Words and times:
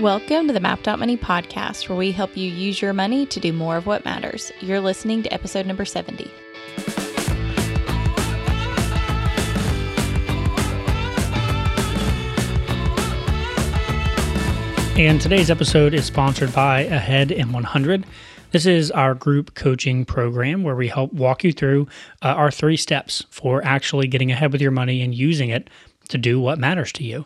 Welcome 0.00 0.46
to 0.48 0.52
the 0.52 0.60
Mapped 0.60 0.88
Out 0.88 0.98
Money 0.98 1.16
podcast, 1.16 1.88
where 1.88 1.96
we 1.96 2.12
help 2.12 2.36
you 2.36 2.50
use 2.50 2.82
your 2.82 2.92
money 2.92 3.24
to 3.24 3.40
do 3.40 3.50
more 3.50 3.78
of 3.78 3.86
what 3.86 4.04
matters. 4.04 4.52
You're 4.60 4.78
listening 4.78 5.22
to 5.22 5.32
episode 5.32 5.64
number 5.64 5.86
70. 5.86 6.30
And 14.98 15.18
today's 15.18 15.50
episode 15.50 15.94
is 15.94 16.04
sponsored 16.04 16.52
by 16.52 16.80
Ahead 16.80 17.30
in 17.30 17.52
100. 17.52 18.04
This 18.50 18.66
is 18.66 18.90
our 18.90 19.14
group 19.14 19.54
coaching 19.54 20.04
program 20.04 20.62
where 20.62 20.76
we 20.76 20.88
help 20.88 21.14
walk 21.14 21.42
you 21.42 21.54
through 21.54 21.88
uh, 22.20 22.28
our 22.28 22.50
three 22.50 22.76
steps 22.76 23.24
for 23.30 23.64
actually 23.64 24.08
getting 24.08 24.30
ahead 24.30 24.52
with 24.52 24.60
your 24.60 24.72
money 24.72 25.00
and 25.00 25.14
using 25.14 25.48
it 25.48 25.70
to 26.10 26.18
do 26.18 26.38
what 26.38 26.58
matters 26.58 26.92
to 26.92 27.04
you. 27.04 27.24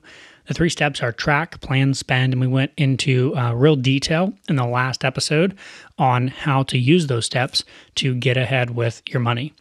The 0.51 0.55
three 0.55 0.69
steps 0.69 1.01
are 1.01 1.13
track, 1.13 1.61
plan, 1.61 1.95
spend, 1.95 2.33
and 2.33 2.41
we 2.41 2.49
went 2.49 2.73
into 2.77 3.37
uh, 3.37 3.53
real 3.53 3.77
detail 3.77 4.33
in 4.49 4.57
the 4.57 4.67
last 4.67 5.05
episode 5.05 5.57
on 5.97 6.27
how 6.27 6.65
to 6.65 6.77
use 6.77 7.07
those 7.07 7.25
steps 7.25 7.63
to 7.95 8.17
get 8.17 8.37
ahead 8.37 8.71
with 8.71 9.01
your 9.07 9.21
money. 9.21 9.55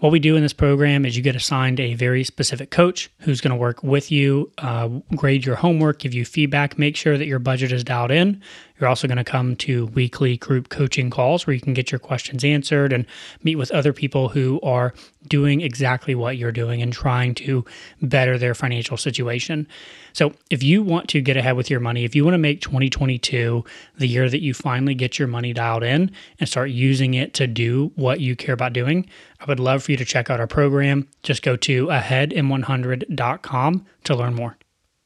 What 0.00 0.10
we 0.10 0.18
do 0.18 0.34
in 0.34 0.42
this 0.42 0.52
program 0.52 1.06
is 1.06 1.16
you 1.16 1.22
get 1.22 1.36
assigned 1.36 1.78
a 1.78 1.94
very 1.94 2.24
specific 2.24 2.72
coach 2.72 3.08
who's 3.20 3.40
going 3.40 3.52
to 3.52 3.56
work 3.56 3.84
with 3.84 4.10
you, 4.10 4.50
uh, 4.58 4.88
grade 5.14 5.46
your 5.46 5.54
homework, 5.54 6.00
give 6.00 6.12
you 6.12 6.24
feedback, 6.24 6.76
make 6.76 6.96
sure 6.96 7.16
that 7.16 7.26
your 7.26 7.38
budget 7.38 7.70
is 7.70 7.84
dialed 7.84 8.10
in. 8.10 8.42
You're 8.78 8.88
also 8.88 9.06
going 9.06 9.16
to 9.16 9.24
come 9.24 9.56
to 9.56 9.86
weekly 9.86 10.36
group 10.36 10.68
coaching 10.68 11.10
calls 11.10 11.46
where 11.46 11.54
you 11.54 11.60
can 11.60 11.74
get 11.74 11.90
your 11.90 11.98
questions 11.98 12.44
answered 12.44 12.92
and 12.92 13.06
meet 13.42 13.56
with 13.56 13.70
other 13.70 13.92
people 13.92 14.28
who 14.28 14.60
are 14.62 14.94
doing 15.26 15.60
exactly 15.60 16.14
what 16.14 16.36
you're 16.36 16.52
doing 16.52 16.82
and 16.82 16.92
trying 16.92 17.34
to 17.34 17.64
better 18.00 18.38
their 18.38 18.54
financial 18.54 18.96
situation. 18.96 19.66
So, 20.12 20.32
if 20.50 20.62
you 20.62 20.82
want 20.82 21.08
to 21.08 21.20
get 21.20 21.36
ahead 21.36 21.56
with 21.56 21.70
your 21.70 21.80
money, 21.80 22.04
if 22.04 22.14
you 22.14 22.24
want 22.24 22.34
to 22.34 22.38
make 22.38 22.60
2022 22.60 23.64
the 23.96 24.08
year 24.08 24.30
that 24.30 24.40
you 24.40 24.54
finally 24.54 24.94
get 24.94 25.18
your 25.18 25.28
money 25.28 25.52
dialed 25.52 25.82
in 25.82 26.10
and 26.38 26.48
start 26.48 26.70
using 26.70 27.14
it 27.14 27.34
to 27.34 27.46
do 27.46 27.92
what 27.96 28.20
you 28.20 28.36
care 28.36 28.54
about 28.54 28.72
doing, 28.72 29.08
I 29.40 29.44
would 29.46 29.60
love 29.60 29.82
for 29.82 29.90
you 29.90 29.96
to 29.98 30.04
check 30.04 30.30
out 30.30 30.40
our 30.40 30.46
program. 30.46 31.08
Just 31.22 31.42
go 31.42 31.56
to 31.56 31.86
aheadin100.com 31.86 33.86
to 34.04 34.14
learn 34.14 34.34
more. 34.34 34.56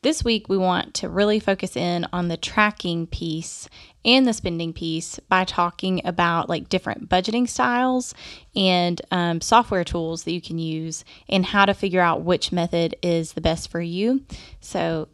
This 0.03 0.25
week, 0.25 0.49
we 0.49 0.57
want 0.57 0.95
to 0.95 1.11
really 1.11 1.39
focus 1.41 1.77
in 1.77 2.07
on 2.11 2.29
the 2.29 2.39
tracking 2.39 3.07
piece 3.07 3.69
and 4.03 4.27
the 4.27 4.33
spending 4.33 4.73
piece 4.73 5.19
by 5.29 5.45
talking 5.45 6.01
about 6.07 6.49
like 6.49 6.71
different 6.71 7.11
budgeting 7.11 7.47
styles 7.47 8.15
and 8.57 8.99
um, 9.11 9.43
software 9.43 9.85
tools 9.85 10.25
that 10.25 10.33
you 10.33 10.41
can 10.41 10.59
use 10.59 11.05
and 11.29 11.45
how 11.45 11.67
to 11.67 11.75
figure 11.75 12.01
out 12.01 12.23
which 12.23 12.51
method 12.51 12.97
is 13.03 13.35
the 13.35 13.43
best 13.43 13.71
for 13.71 13.83
you. 13.83 14.25
So, 14.61 15.09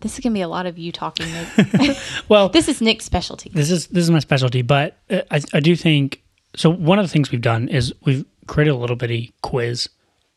this 0.00 0.12
is 0.12 0.20
gonna 0.20 0.34
be 0.34 0.42
a 0.42 0.48
lot 0.48 0.66
of 0.66 0.76
you 0.78 0.92
talking. 0.92 1.32
Well, 2.28 2.48
this 2.50 2.68
is 2.68 2.82
Nick's 2.82 3.06
specialty. 3.06 3.50
this 3.54 3.70
is 3.70 3.86
this 3.86 4.04
is 4.04 4.10
my 4.10 4.18
specialty, 4.18 4.60
but 4.60 4.98
uh, 5.08 5.22
I, 5.30 5.40
I 5.54 5.60
do 5.60 5.74
think 5.74 6.22
so. 6.54 6.68
One 6.68 6.98
of 6.98 7.06
the 7.06 7.10
things 7.10 7.30
we've 7.30 7.40
done 7.40 7.68
is 7.68 7.94
we've 8.04 8.26
created 8.46 8.72
a 8.72 8.76
little 8.76 8.96
bitty 8.96 9.32
quiz 9.42 9.88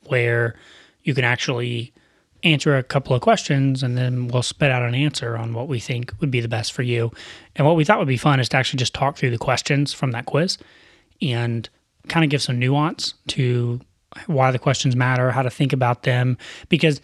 where 0.05 0.55
you 1.03 1.13
can 1.13 1.25
actually 1.25 1.93
answer 2.45 2.77
a 2.77 2.83
couple 2.83 3.15
of 3.15 3.21
questions 3.21 3.83
and 3.83 3.97
then 3.97 4.27
we'll 4.27 4.43
spit 4.43 4.71
out 4.71 4.83
an 4.83 4.95
answer 4.95 5.35
on 5.35 5.53
what 5.53 5.67
we 5.67 5.79
think 5.79 6.13
would 6.19 6.31
be 6.31 6.39
the 6.39 6.47
best 6.47 6.73
for 6.73 6.83
you. 6.83 7.11
And 7.55 7.65
what 7.65 7.75
we 7.75 7.83
thought 7.83 7.99
would 7.99 8.07
be 8.07 8.17
fun 8.17 8.39
is 8.39 8.49
to 8.49 8.57
actually 8.57 8.77
just 8.77 8.93
talk 8.93 9.17
through 9.17 9.31
the 9.31 9.37
questions 9.37 9.93
from 9.93 10.11
that 10.11 10.25
quiz 10.25 10.57
and 11.21 11.67
kind 12.07 12.23
of 12.23 12.29
give 12.29 12.41
some 12.41 12.59
nuance 12.59 13.15
to 13.29 13.81
why 14.27 14.51
the 14.51 14.59
questions 14.59 14.95
matter, 14.95 15.31
how 15.31 15.41
to 15.41 15.49
think 15.49 15.73
about 15.73 16.03
them. 16.03 16.37
Because 16.69 17.01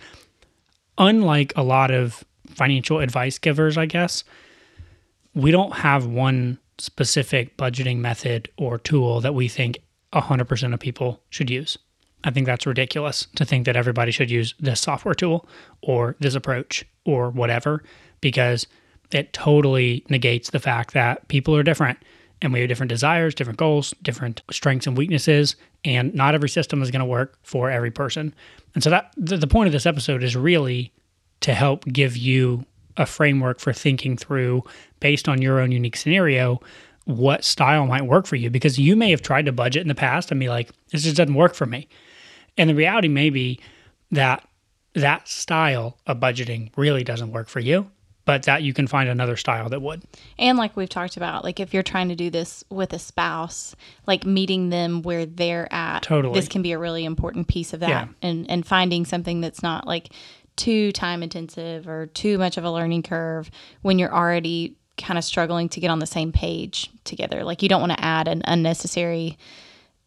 unlike 0.98 1.54
a 1.56 1.64
lot 1.64 1.92
of 1.92 2.24
financial 2.48 3.00
advice 3.00 3.38
givers, 3.38 3.78
I 3.78 3.86
guess, 3.86 4.24
we 5.34 5.52
don't 5.52 5.74
have 5.74 6.06
one 6.06 6.60
specific 6.78 7.58
budgeting 7.58 7.98
method 7.98 8.50
or 8.58 8.78
tool 8.78 9.22
that 9.22 9.34
we 9.34 9.48
think 9.48 9.80
100% 10.14 10.74
of 10.74 10.80
people 10.80 11.22
should 11.30 11.50
use. 11.50 11.78
I 12.24 12.32
think 12.32 12.46
that's 12.46 12.66
ridiculous 12.66 13.28
to 13.36 13.46
think 13.46 13.66
that 13.66 13.76
everybody 13.76 14.12
should 14.12 14.30
use 14.30 14.54
this 14.60 14.80
software 14.80 15.16
tool 15.16 15.48
or 15.82 16.16
this 16.20 16.36
approach 16.36 16.86
or 17.06 17.30
whatever, 17.30 17.84
because 18.22 18.68
it 19.12 19.34
totally 19.34 20.06
negates 20.10 20.52
the 20.52 20.60
fact 20.60 20.94
that 20.94 21.28
people 21.28 21.56
are 21.56 21.64
different 21.64 21.98
and 22.42 22.52
we 22.54 22.60
have 22.60 22.70
different 22.70 22.90
desires, 22.90 23.36
different 23.36 23.60
goals, 23.60 23.94
different 24.02 24.42
strengths 24.52 24.88
and 24.88 24.98
weaknesses, 24.98 25.56
and 25.86 26.14
not 26.14 26.34
every 26.34 26.50
system 26.50 26.82
is 26.82 26.90
going 26.90 27.02
to 27.02 27.06
work 27.06 27.38
for 27.44 27.70
every 27.70 27.92
person. 27.92 28.34
And 28.74 28.84
so 28.84 28.90
that 28.90 29.14
the, 29.18 29.48
point 29.48 29.68
of 29.68 29.74
this 29.74 29.86
episode 29.86 30.24
is 30.24 30.36
really 30.36 30.92
to 31.42 31.54
help 31.54 31.86
give 31.86 32.18
you 32.18 32.66
a 32.98 33.06
framework 33.06 33.60
for 33.60 33.74
thinking 33.74 34.18
through 34.18 34.64
based 35.00 35.30
on 35.30 35.42
your 35.42 35.60
own 35.60 35.72
unique 35.72 35.96
scenario 35.96 36.60
what 37.06 37.44
style 37.44 37.88
might 37.88 38.06
work 38.06 38.28
for 38.28 38.36
you 38.36 38.50
because 38.50 38.78
you 38.78 38.96
may 38.96 39.10
have 39.10 39.22
tried 39.22 39.46
to 39.46 39.52
budget 39.52 39.82
in 39.82 39.88
the 39.88 39.96
past 39.96 40.30
and 40.30 40.40
be 40.40 40.50
like 40.50 40.70
this 40.92 41.04
just 41.04 41.18
doesn't 41.18 41.34
work 41.34 41.56
for 41.56 41.66
me 41.66 41.88
and 42.58 42.70
the 42.70 42.76
reality 42.76 43.08
may 43.08 43.30
be 43.30 43.60
that 44.12 44.48
that 44.94 45.28
style 45.28 45.98
of 46.06 46.20
budgeting 46.20 46.70
really 46.76 47.04
doesn't 47.04 47.32
work 47.32 47.48
for 47.48 47.60
you 47.60 47.90
but 48.26 48.44
that 48.44 48.62
you 48.64 48.74
can 48.74 48.88
find 48.88 49.10
another 49.10 49.36
style 49.36 49.70
that 49.70 49.82
would 49.82 50.04
And 50.38 50.58
like 50.58 50.78
we've 50.78 50.90
talked 50.90 51.18
about, 51.18 51.44
like 51.44 51.60
if 51.60 51.74
you're 51.74 51.84
trying 51.84 52.10
to 52.10 52.16
do 52.16 52.30
this 52.30 52.64
with 52.70 52.94
a 52.94 53.00
spouse, 53.00 53.76
like 54.06 54.26
meeting 54.26 54.70
them 54.70 55.02
where 55.02 55.26
they're 55.26 55.68
at, 55.74 56.04
Totally. 56.04 56.34
this 56.34 56.48
can 56.48 56.62
be 56.62 56.72
a 56.72 56.78
really 56.78 57.04
important 57.04 57.48
piece 57.48 57.74
of 57.74 57.80
that. 57.80 57.90
Yeah. 57.90 58.08
And 58.22 58.50
and 58.50 58.66
finding 58.66 59.06
something 59.06 59.42
that's 59.42 59.64
not 59.64 59.88
like 59.88 60.14
too 60.56 60.92
time 60.92 61.24
intensive 61.24 61.88
or 61.88 62.08
too 62.08 62.38
much 62.38 62.58
of 62.58 62.64
a 62.64 62.72
learning 62.72 63.04
curve 63.04 63.50
when 63.82 63.98
you're 63.98 64.14
already 64.14 64.78
kind 64.98 65.18
of 65.18 65.24
struggling 65.24 65.70
to 65.70 65.80
get 65.80 65.90
on 65.90 66.00
the 66.00 66.06
same 66.06 66.32
page 66.32 66.92
together. 67.04 67.44
Like 67.44 67.64
you 67.64 67.70
don't 67.70 67.82
want 67.82 67.94
to 67.94 68.04
add 68.04 68.28
an 68.28 68.44
unnecessary 68.46 69.38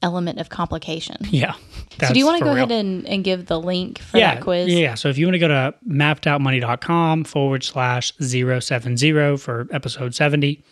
element 0.05 0.39
of 0.39 0.51
complication. 0.51 1.17
yeah 1.31 1.55
so 2.01 2.13
do 2.13 2.19
you 2.19 2.27
want 2.27 2.39
to 2.39 2.45
go 2.45 2.51
real. 2.51 2.65
ahead 2.65 2.73
and, 2.73 3.07
and 3.07 3.25
give 3.25 3.47
the 3.47 3.61
link 3.61 3.99
for 3.99 4.19
yeah, 4.19 4.35
that 4.35 4.43
quiz? 4.43 4.73
Yeah. 4.73 4.95
So 4.95 5.09
if 5.09 5.19
you 5.19 5.27
want 5.27 5.35
to 5.35 5.39
go 5.39 5.49
to 5.49 5.75
mappedoutmoney.com 5.89 7.25
forward 7.25 7.65
slash 7.65 8.13
070 8.19 9.37
for 9.37 9.69
episode 9.71 10.15
70, 10.15 10.63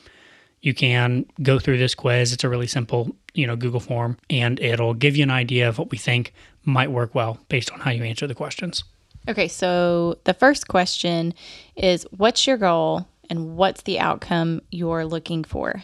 you 0.60 0.74
can 0.74 1.26
go 1.42 1.58
through 1.58 1.78
this 1.78 1.94
quiz. 1.94 2.32
It's 2.32 2.44
a 2.44 2.48
really 2.48 2.66
simple, 2.66 3.14
you 3.34 3.46
know, 3.46 3.56
Google 3.56 3.80
form 3.80 4.16
and 4.30 4.60
it'll 4.60 4.94
give 4.94 5.16
you 5.16 5.22
an 5.22 5.30
idea 5.30 5.68
of 5.68 5.78
what 5.78 5.90
we 5.90 5.98
think 5.98 6.32
might 6.64 6.90
work 6.90 7.14
well 7.14 7.38
based 7.48 7.70
on 7.72 7.80
how 7.80 7.90
you 7.90 8.04
answer 8.04 8.26
the 8.26 8.34
questions. 8.34 8.84
Okay, 9.28 9.46
so 9.46 10.18
the 10.24 10.34
first 10.34 10.66
question 10.66 11.32
is 11.76 12.06
what's 12.16 12.46
your 12.46 12.56
goal 12.56 13.06
and 13.32 13.56
what's 13.56 13.82
the 13.84 13.98
outcome 13.98 14.60
you're 14.70 15.06
looking 15.06 15.42
for? 15.42 15.82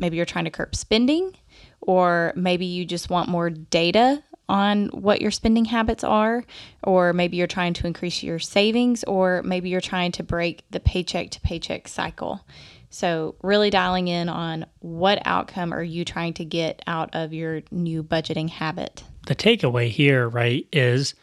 Maybe 0.00 0.16
you're 0.16 0.26
trying 0.26 0.46
to 0.46 0.50
curb 0.50 0.74
spending, 0.74 1.36
or 1.80 2.32
maybe 2.34 2.66
you 2.66 2.84
just 2.84 3.08
want 3.08 3.28
more 3.28 3.50
data 3.50 4.24
on 4.48 4.88
what 4.88 5.20
your 5.20 5.30
spending 5.30 5.64
habits 5.64 6.02
are, 6.02 6.44
or 6.82 7.12
maybe 7.12 7.36
you're 7.36 7.46
trying 7.46 7.72
to 7.74 7.86
increase 7.86 8.24
your 8.24 8.40
savings, 8.40 9.04
or 9.04 9.44
maybe 9.44 9.68
you're 9.68 9.80
trying 9.80 10.10
to 10.10 10.24
break 10.24 10.64
the 10.72 10.80
paycheck 10.80 11.30
to 11.30 11.40
paycheck 11.40 11.86
cycle. 11.86 12.44
So, 12.90 13.36
really 13.42 13.70
dialing 13.70 14.08
in 14.08 14.28
on 14.28 14.66
what 14.80 15.22
outcome 15.24 15.72
are 15.72 15.82
you 15.82 16.04
trying 16.04 16.34
to 16.34 16.44
get 16.44 16.82
out 16.88 17.10
of 17.14 17.32
your 17.32 17.62
new 17.70 18.02
budgeting 18.02 18.50
habit? 18.50 19.04
The 19.26 19.36
takeaway 19.36 19.88
here, 19.88 20.28
right, 20.28 20.66
is 20.72 21.14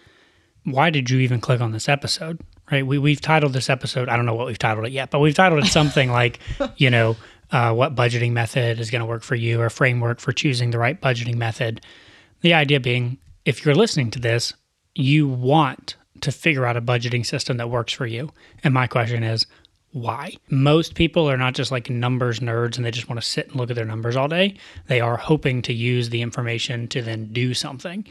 why 0.64 0.90
did 0.90 1.10
you 1.10 1.20
even 1.20 1.42
click 1.42 1.60
on 1.60 1.74
this 1.74 1.90
episode? 1.90 2.40
Right. 2.72 2.86
We, 2.86 2.98
we've 2.98 3.22
titled 3.22 3.54
this 3.54 3.70
episode, 3.70 4.10
I 4.10 4.16
don't 4.16 4.26
know 4.26 4.34
what 4.34 4.48
we've 4.48 4.58
titled 4.58 4.88
it 4.88 4.92
yet, 4.92 5.12
but 5.12 5.20
we've 5.20 5.36
titled 5.36 5.64
it 5.64 5.68
something 5.68 6.12
like, 6.22 6.40
you 6.78 6.90
know, 6.90 7.16
uh, 7.52 7.74
what 7.74 7.96
budgeting 7.96 8.32
method 8.32 8.80
is 8.80 8.90
going 8.90 9.02
to 9.02 9.06
work 9.06 9.24
for 9.24 9.36
you 9.36 9.62
or 9.62 9.70
framework 9.70 10.20
for 10.20 10.32
choosing 10.32 10.72
the 10.72 10.80
right 10.80 11.00
budgeting 11.00 11.36
method. 11.36 11.82
The 12.42 12.56
idea 12.56 12.80
being, 12.80 13.20
if 13.46 13.64
you're 13.64 13.76
listening 13.76 14.10
to 14.12 14.20
this, 14.20 14.54
you 14.96 15.28
want 15.28 15.96
to 16.22 16.32
figure 16.32 16.66
out 16.66 16.78
a 16.78 16.82
budgeting 16.82 17.26
system 17.26 17.58
that 17.58 17.70
works 17.70 17.94
for 17.94 18.08
you. 18.08 18.32
And 18.64 18.74
my 18.74 18.88
question 18.88 19.24
is, 19.24 19.46
why? 19.92 20.34
Most 20.50 20.96
people 20.96 21.30
are 21.30 21.38
not 21.38 21.54
just 21.54 21.72
like 21.72 21.90
numbers 21.90 22.40
nerds 22.40 22.76
and 22.76 22.86
they 22.86 22.92
just 22.92 23.08
want 23.08 23.22
to 23.22 23.26
sit 23.26 23.48
and 23.48 23.56
look 23.56 23.70
at 23.70 23.78
their 23.78 23.86
numbers 23.86 24.18
all 24.18 24.28
day. 24.28 24.58
They 24.88 25.00
are 25.00 25.16
hoping 25.16 25.62
to 25.64 25.74
use 25.74 26.10
the 26.10 26.22
information 26.22 26.88
to 26.90 27.02
then 27.02 27.32
do 27.32 27.54
something. 27.54 28.06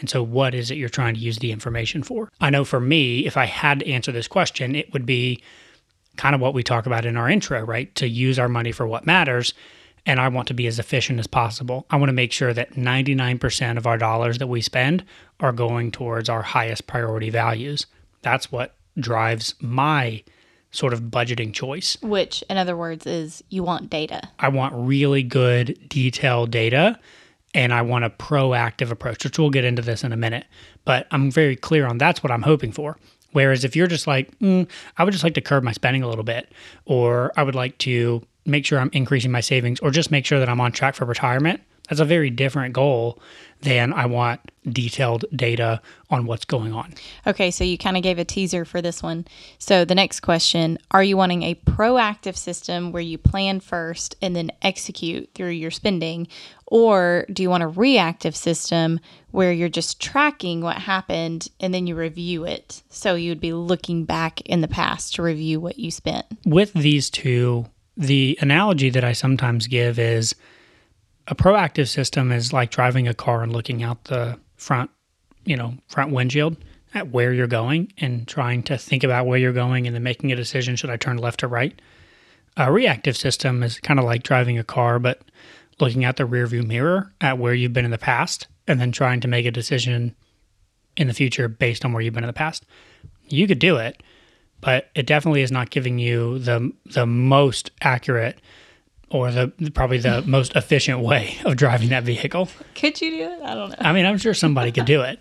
And 0.00 0.08
so, 0.08 0.22
what 0.22 0.54
is 0.54 0.70
it 0.70 0.78
you're 0.78 0.88
trying 0.88 1.14
to 1.14 1.20
use 1.20 1.38
the 1.38 1.52
information 1.52 2.02
for? 2.02 2.30
I 2.40 2.50
know 2.50 2.64
for 2.64 2.80
me, 2.80 3.26
if 3.26 3.36
I 3.36 3.44
had 3.44 3.80
to 3.80 3.88
answer 3.88 4.10
this 4.10 4.26
question, 4.26 4.74
it 4.74 4.92
would 4.92 5.06
be 5.06 5.42
kind 6.16 6.34
of 6.34 6.40
what 6.40 6.54
we 6.54 6.62
talk 6.62 6.86
about 6.86 7.04
in 7.04 7.16
our 7.16 7.28
intro, 7.28 7.62
right? 7.62 7.94
To 7.96 8.08
use 8.08 8.38
our 8.38 8.48
money 8.48 8.72
for 8.72 8.86
what 8.86 9.06
matters. 9.06 9.54
And 10.06 10.18
I 10.18 10.28
want 10.28 10.48
to 10.48 10.54
be 10.54 10.66
as 10.66 10.78
efficient 10.78 11.20
as 11.20 11.26
possible. 11.26 11.86
I 11.90 11.96
want 11.96 12.08
to 12.08 12.14
make 12.14 12.32
sure 12.32 12.54
that 12.54 12.72
99% 12.72 13.76
of 13.76 13.86
our 13.86 13.98
dollars 13.98 14.38
that 14.38 14.46
we 14.46 14.62
spend 14.62 15.04
are 15.40 15.52
going 15.52 15.90
towards 15.90 16.28
our 16.28 16.42
highest 16.42 16.86
priority 16.86 17.30
values. 17.30 17.86
That's 18.22 18.50
what 18.50 18.74
drives 18.98 19.54
my 19.60 20.22
sort 20.70 20.92
of 20.92 21.02
budgeting 21.02 21.52
choice. 21.52 21.96
Which, 22.00 22.42
in 22.48 22.56
other 22.56 22.76
words, 22.76 23.06
is 23.06 23.44
you 23.50 23.62
want 23.62 23.90
data. 23.90 24.22
I 24.38 24.48
want 24.48 24.74
really 24.74 25.22
good, 25.22 25.78
detailed 25.88 26.50
data 26.50 26.98
and 27.54 27.72
I 27.72 27.82
want 27.82 28.04
a 28.04 28.10
proactive 28.10 28.90
approach, 28.90 29.24
which 29.24 29.38
we'll 29.38 29.50
get 29.50 29.64
into 29.64 29.82
this 29.82 30.04
in 30.04 30.12
a 30.12 30.16
minute. 30.16 30.46
But 30.84 31.06
I'm 31.10 31.30
very 31.30 31.56
clear 31.56 31.86
on 31.86 31.98
that's 31.98 32.22
what 32.22 32.30
I'm 32.30 32.42
hoping 32.42 32.72
for. 32.72 32.96
Whereas 33.32 33.64
if 33.64 33.76
you're 33.76 33.86
just 33.86 34.06
like, 34.06 34.36
mm, 34.38 34.68
I 34.96 35.04
would 35.04 35.12
just 35.12 35.24
like 35.24 35.34
to 35.34 35.40
curb 35.40 35.62
my 35.62 35.72
spending 35.72 36.02
a 36.02 36.08
little 36.08 36.24
bit, 36.24 36.52
or 36.84 37.32
I 37.36 37.42
would 37.42 37.54
like 37.54 37.78
to 37.78 38.22
make 38.46 38.66
sure 38.66 38.78
I'm 38.78 38.90
increasing 38.92 39.30
my 39.30 39.40
savings, 39.40 39.78
or 39.80 39.90
just 39.90 40.10
make 40.10 40.26
sure 40.26 40.38
that 40.38 40.48
I'm 40.48 40.60
on 40.60 40.72
track 40.72 40.94
for 40.94 41.04
retirement, 41.04 41.60
that's 41.90 42.00
a 42.00 42.04
very 42.04 42.30
different 42.30 42.72
goal 42.72 43.18
than 43.62 43.92
I 43.92 44.06
want 44.06 44.40
detailed 44.68 45.24
data 45.34 45.82
on 46.08 46.24
what's 46.24 46.44
going 46.44 46.72
on. 46.72 46.94
Okay, 47.26 47.50
so 47.50 47.64
you 47.64 47.76
kind 47.76 47.96
of 47.96 48.04
gave 48.04 48.18
a 48.18 48.24
teaser 48.24 48.64
for 48.64 48.80
this 48.80 49.02
one. 49.02 49.26
So 49.58 49.84
the 49.84 49.96
next 49.96 50.20
question 50.20 50.78
Are 50.92 51.02
you 51.02 51.16
wanting 51.16 51.42
a 51.42 51.56
proactive 51.56 52.36
system 52.36 52.92
where 52.92 53.02
you 53.02 53.18
plan 53.18 53.58
first 53.58 54.14
and 54.22 54.36
then 54.36 54.52
execute 54.62 55.30
through 55.34 55.50
your 55.50 55.72
spending? 55.72 56.28
Or 56.70 57.26
do 57.32 57.42
you 57.42 57.50
want 57.50 57.64
a 57.64 57.68
reactive 57.68 58.36
system 58.36 59.00
where 59.32 59.52
you're 59.52 59.68
just 59.68 60.00
tracking 60.00 60.60
what 60.60 60.76
happened 60.76 61.48
and 61.58 61.74
then 61.74 61.88
you 61.88 61.96
review 61.96 62.44
it? 62.44 62.82
So 62.88 63.16
you 63.16 63.32
would 63.32 63.40
be 63.40 63.52
looking 63.52 64.04
back 64.04 64.40
in 64.42 64.60
the 64.60 64.68
past 64.68 65.16
to 65.16 65.22
review 65.22 65.58
what 65.60 65.80
you 65.80 65.90
spent. 65.90 66.26
With 66.46 66.72
these 66.72 67.10
two, 67.10 67.66
the 67.96 68.38
analogy 68.40 68.88
that 68.90 69.02
I 69.02 69.12
sometimes 69.12 69.66
give 69.66 69.98
is 69.98 70.34
a 71.26 71.34
proactive 71.34 71.88
system 71.88 72.30
is 72.30 72.52
like 72.52 72.70
driving 72.70 73.08
a 73.08 73.14
car 73.14 73.42
and 73.42 73.52
looking 73.52 73.82
out 73.82 74.04
the 74.04 74.38
front, 74.56 74.90
you 75.44 75.56
know, 75.56 75.74
front 75.88 76.12
windshield 76.12 76.56
at 76.94 77.10
where 77.10 77.32
you're 77.32 77.46
going 77.46 77.92
and 77.98 78.26
trying 78.28 78.62
to 78.64 78.78
think 78.78 79.02
about 79.02 79.26
where 79.26 79.38
you're 79.38 79.52
going 79.52 79.86
and 79.86 79.94
then 79.94 80.02
making 80.02 80.30
a 80.30 80.36
decision 80.36 80.76
should 80.76 80.90
I 80.90 80.96
turn 80.96 81.18
left 81.18 81.42
or 81.42 81.48
right. 81.48 81.80
A 82.56 82.70
reactive 82.70 83.16
system 83.16 83.62
is 83.62 83.80
kind 83.80 83.98
of 83.98 84.04
like 84.04 84.22
driving 84.22 84.58
a 84.58 84.64
car, 84.64 84.98
but 84.98 85.22
looking 85.80 86.04
at 86.04 86.16
the 86.16 86.26
rearview 86.26 86.66
mirror 86.66 87.12
at 87.20 87.38
where 87.38 87.54
you've 87.54 87.72
been 87.72 87.84
in 87.84 87.90
the 87.90 87.98
past 87.98 88.46
and 88.66 88.80
then 88.80 88.92
trying 88.92 89.20
to 89.20 89.28
make 89.28 89.46
a 89.46 89.50
decision 89.50 90.14
in 90.96 91.06
the 91.06 91.14
future 91.14 91.48
based 91.48 91.84
on 91.84 91.92
where 91.92 92.02
you've 92.02 92.14
been 92.14 92.24
in 92.24 92.28
the 92.28 92.32
past. 92.32 92.64
You 93.28 93.46
could 93.46 93.58
do 93.58 93.76
it, 93.76 94.02
but 94.60 94.90
it 94.94 95.06
definitely 95.06 95.42
is 95.42 95.52
not 95.52 95.70
giving 95.70 95.98
you 95.98 96.38
the 96.38 96.72
the 96.86 97.06
most 97.06 97.70
accurate 97.80 98.38
or 99.10 99.30
the 99.30 99.52
probably 99.74 99.98
the 99.98 100.22
most 100.26 100.54
efficient 100.56 101.00
way 101.00 101.36
of 101.44 101.56
driving 101.56 101.88
that 101.90 102.04
vehicle. 102.04 102.48
Could 102.74 103.00
you 103.00 103.10
do 103.10 103.22
it? 103.32 103.42
I 103.42 103.54
don't 103.54 103.70
know. 103.70 103.76
I 103.80 103.92
mean, 103.92 104.06
I'm 104.06 104.18
sure 104.18 104.34
somebody 104.34 104.72
could 104.72 104.86
do 104.86 105.02
it. 105.02 105.20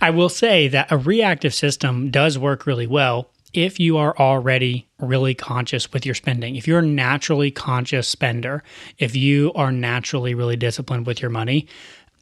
I 0.00 0.10
will 0.10 0.28
say 0.28 0.68
that 0.68 0.92
a 0.92 0.98
reactive 0.98 1.54
system 1.54 2.10
does 2.10 2.38
work 2.38 2.66
really 2.66 2.86
well 2.86 3.30
if 3.54 3.80
you 3.80 3.96
are 3.96 4.16
already 4.18 4.88
really 4.98 5.34
conscious 5.34 5.92
with 5.92 6.04
your 6.04 6.14
spending. 6.14 6.56
If 6.56 6.66
you're 6.66 6.80
a 6.80 6.86
naturally 6.86 7.50
conscious 7.50 8.08
spender, 8.08 8.62
if 8.98 9.16
you 9.16 9.52
are 9.54 9.72
naturally 9.72 10.34
really 10.34 10.56
disciplined 10.56 11.06
with 11.06 11.22
your 11.22 11.30
money, 11.30 11.68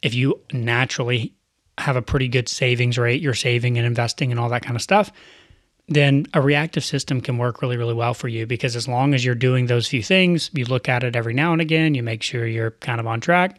if 0.02 0.14
you 0.14 0.40
naturally 0.52 1.34
have 1.78 1.96
a 1.96 2.02
pretty 2.02 2.28
good 2.28 2.48
savings 2.48 2.98
rate, 2.98 3.22
you're 3.22 3.34
saving 3.34 3.78
and 3.78 3.86
investing 3.86 4.30
and 4.30 4.38
all 4.38 4.50
that 4.50 4.62
kind 4.62 4.76
of 4.76 4.82
stuff, 4.82 5.10
then 5.88 6.26
a 6.34 6.40
reactive 6.40 6.84
system 6.84 7.20
can 7.20 7.38
work 7.38 7.62
really, 7.62 7.76
really 7.76 7.94
well 7.94 8.14
for 8.14 8.28
you 8.28 8.46
because 8.46 8.76
as 8.76 8.86
long 8.86 9.14
as 9.14 9.24
you're 9.24 9.34
doing 9.34 9.66
those 9.66 9.88
few 9.88 10.02
things, 10.02 10.50
you 10.52 10.64
look 10.64 10.88
at 10.88 11.02
it 11.02 11.16
every 11.16 11.34
now 11.34 11.52
and 11.52 11.60
again, 11.60 11.94
you 11.94 12.02
make 12.02 12.22
sure 12.22 12.46
you're 12.46 12.72
kind 12.72 13.00
of 13.00 13.06
on 13.06 13.20
track 13.20 13.58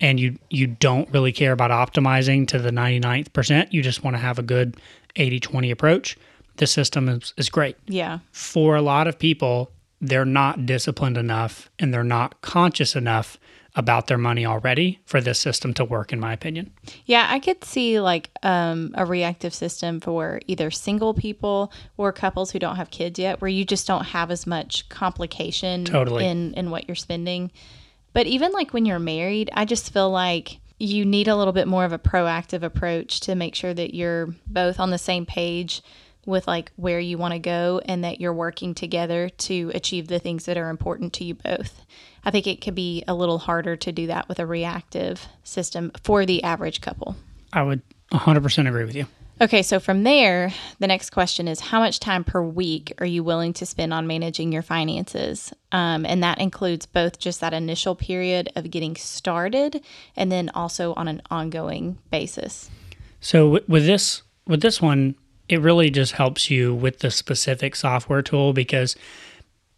and 0.00 0.18
you 0.18 0.38
you 0.48 0.66
don't 0.66 1.08
really 1.10 1.32
care 1.32 1.52
about 1.52 1.70
optimizing 1.70 2.48
to 2.48 2.58
the 2.58 2.70
99th 2.70 3.32
percent. 3.32 3.72
You 3.72 3.82
just 3.82 4.02
want 4.02 4.14
to 4.14 4.20
have 4.20 4.38
a 4.38 4.42
good 4.42 4.76
80-20 5.16 5.70
approach. 5.70 6.16
This 6.60 6.70
system 6.70 7.08
is, 7.08 7.32
is 7.38 7.48
great. 7.48 7.76
Yeah. 7.86 8.18
For 8.32 8.76
a 8.76 8.82
lot 8.82 9.06
of 9.06 9.18
people, 9.18 9.72
they're 10.02 10.26
not 10.26 10.66
disciplined 10.66 11.16
enough 11.16 11.70
and 11.78 11.92
they're 11.92 12.04
not 12.04 12.42
conscious 12.42 12.94
enough 12.94 13.38
about 13.76 14.08
their 14.08 14.18
money 14.18 14.44
already 14.44 14.98
for 15.06 15.22
this 15.22 15.38
system 15.38 15.72
to 15.72 15.86
work, 15.86 16.12
in 16.12 16.20
my 16.20 16.34
opinion. 16.34 16.70
Yeah, 17.06 17.26
I 17.30 17.38
could 17.38 17.64
see 17.64 17.98
like 17.98 18.28
um, 18.42 18.90
a 18.94 19.06
reactive 19.06 19.54
system 19.54 20.00
for 20.00 20.40
either 20.46 20.70
single 20.70 21.14
people 21.14 21.72
or 21.96 22.12
couples 22.12 22.50
who 22.50 22.58
don't 22.58 22.76
have 22.76 22.90
kids 22.90 23.18
yet, 23.18 23.40
where 23.40 23.48
you 23.48 23.64
just 23.64 23.86
don't 23.86 24.04
have 24.04 24.30
as 24.30 24.46
much 24.46 24.86
complication 24.90 25.86
Totally. 25.86 26.26
in 26.26 26.52
in 26.54 26.70
what 26.70 26.86
you're 26.86 26.94
spending. 26.94 27.50
But 28.12 28.26
even 28.26 28.52
like 28.52 28.74
when 28.74 28.84
you're 28.84 28.98
married, 28.98 29.48
I 29.54 29.64
just 29.64 29.94
feel 29.94 30.10
like 30.10 30.58
you 30.78 31.06
need 31.06 31.28
a 31.28 31.36
little 31.36 31.54
bit 31.54 31.68
more 31.68 31.86
of 31.86 31.92
a 31.94 31.98
proactive 31.98 32.62
approach 32.62 33.20
to 33.20 33.34
make 33.34 33.54
sure 33.54 33.72
that 33.72 33.94
you're 33.94 34.34
both 34.46 34.78
on 34.78 34.90
the 34.90 34.98
same 34.98 35.24
page 35.24 35.80
with 36.26 36.46
like 36.46 36.72
where 36.76 37.00
you 37.00 37.18
want 37.18 37.32
to 37.32 37.38
go 37.38 37.80
and 37.84 38.04
that 38.04 38.20
you're 38.20 38.32
working 38.32 38.74
together 38.74 39.28
to 39.28 39.70
achieve 39.74 40.08
the 40.08 40.18
things 40.18 40.44
that 40.44 40.56
are 40.56 40.68
important 40.68 41.12
to 41.14 41.24
you 41.24 41.34
both. 41.34 41.84
I 42.24 42.30
think 42.30 42.46
it 42.46 42.60
could 42.60 42.74
be 42.74 43.02
a 43.08 43.14
little 43.14 43.38
harder 43.38 43.76
to 43.76 43.92
do 43.92 44.06
that 44.08 44.28
with 44.28 44.38
a 44.38 44.46
reactive 44.46 45.26
system 45.42 45.92
for 46.02 46.26
the 46.26 46.42
average 46.42 46.80
couple. 46.80 47.16
I 47.52 47.62
would 47.62 47.82
100% 48.12 48.68
agree 48.68 48.84
with 48.84 48.94
you. 48.94 49.06
Okay, 49.42 49.62
so 49.62 49.80
from 49.80 50.02
there, 50.02 50.52
the 50.80 50.86
next 50.86 51.10
question 51.10 51.48
is 51.48 51.60
how 51.60 51.80
much 51.80 51.98
time 51.98 52.24
per 52.24 52.42
week 52.42 52.92
are 52.98 53.06
you 53.06 53.24
willing 53.24 53.54
to 53.54 53.64
spend 53.64 53.94
on 53.94 54.06
managing 54.06 54.52
your 54.52 54.60
finances? 54.60 55.50
Um, 55.72 56.04
and 56.04 56.22
that 56.22 56.38
includes 56.38 56.84
both 56.84 57.18
just 57.18 57.40
that 57.40 57.54
initial 57.54 57.94
period 57.94 58.50
of 58.54 58.70
getting 58.70 58.96
started 58.96 59.82
and 60.14 60.30
then 60.30 60.50
also 60.50 60.92
on 60.92 61.08
an 61.08 61.22
ongoing 61.30 61.96
basis. 62.10 62.68
So 63.20 63.60
with 63.66 63.86
this 63.86 64.22
with 64.46 64.60
this 64.60 64.82
one, 64.82 65.14
it 65.50 65.60
really 65.60 65.90
just 65.90 66.12
helps 66.12 66.48
you 66.48 66.72
with 66.72 67.00
the 67.00 67.10
specific 67.10 67.74
software 67.74 68.22
tool 68.22 68.52
because 68.52 68.94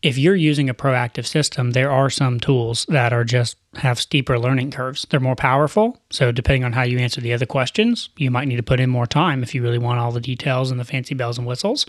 if 0.02 0.18
you're 0.18 0.36
using 0.36 0.68
a 0.68 0.74
proactive 0.74 1.24
system, 1.24 1.70
there 1.70 1.90
are 1.90 2.10
some 2.10 2.38
tools 2.38 2.84
that 2.90 3.10
are 3.10 3.24
just 3.24 3.56
have 3.76 3.98
steeper 3.98 4.38
learning 4.38 4.70
curves. 4.70 5.06
They're 5.08 5.18
more 5.18 5.34
powerful. 5.34 5.98
So 6.10 6.30
depending 6.30 6.64
on 6.64 6.74
how 6.74 6.82
you 6.82 6.98
answer 6.98 7.22
the 7.22 7.32
other 7.32 7.46
questions, 7.46 8.10
you 8.18 8.30
might 8.30 8.48
need 8.48 8.56
to 8.56 8.62
put 8.62 8.80
in 8.80 8.90
more 8.90 9.06
time 9.06 9.42
if 9.42 9.54
you 9.54 9.62
really 9.62 9.78
want 9.78 9.98
all 9.98 10.12
the 10.12 10.20
details 10.20 10.70
and 10.70 10.78
the 10.78 10.84
fancy 10.84 11.14
bells 11.14 11.38
and 11.38 11.46
whistles. 11.46 11.86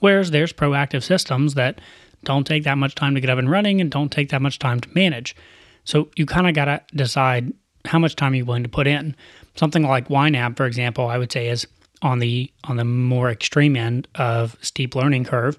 Whereas 0.00 0.32
there's 0.32 0.52
proactive 0.52 1.04
systems 1.04 1.54
that 1.54 1.80
don't 2.24 2.46
take 2.46 2.64
that 2.64 2.78
much 2.78 2.96
time 2.96 3.14
to 3.14 3.20
get 3.20 3.30
up 3.30 3.38
and 3.38 3.48
running 3.48 3.80
and 3.80 3.88
don't 3.88 4.10
take 4.10 4.30
that 4.30 4.42
much 4.42 4.58
time 4.58 4.80
to 4.80 4.88
manage. 4.94 5.36
So 5.84 6.08
you 6.16 6.26
kind 6.26 6.48
of 6.48 6.54
got 6.54 6.64
to 6.64 6.82
decide 6.92 7.52
how 7.84 8.00
much 8.00 8.16
time 8.16 8.34
you're 8.34 8.46
willing 8.46 8.64
to 8.64 8.68
put 8.68 8.88
in. 8.88 9.14
Something 9.54 9.84
like 9.84 10.08
YNAB, 10.08 10.56
for 10.56 10.66
example, 10.66 11.06
I 11.06 11.18
would 11.18 11.30
say 11.30 11.48
is 11.48 11.68
on 12.02 12.18
the 12.18 12.50
on 12.64 12.76
the 12.76 12.84
more 12.84 13.30
extreme 13.30 13.76
end 13.76 14.06
of 14.14 14.56
steep 14.60 14.94
learning 14.94 15.24
curve 15.24 15.58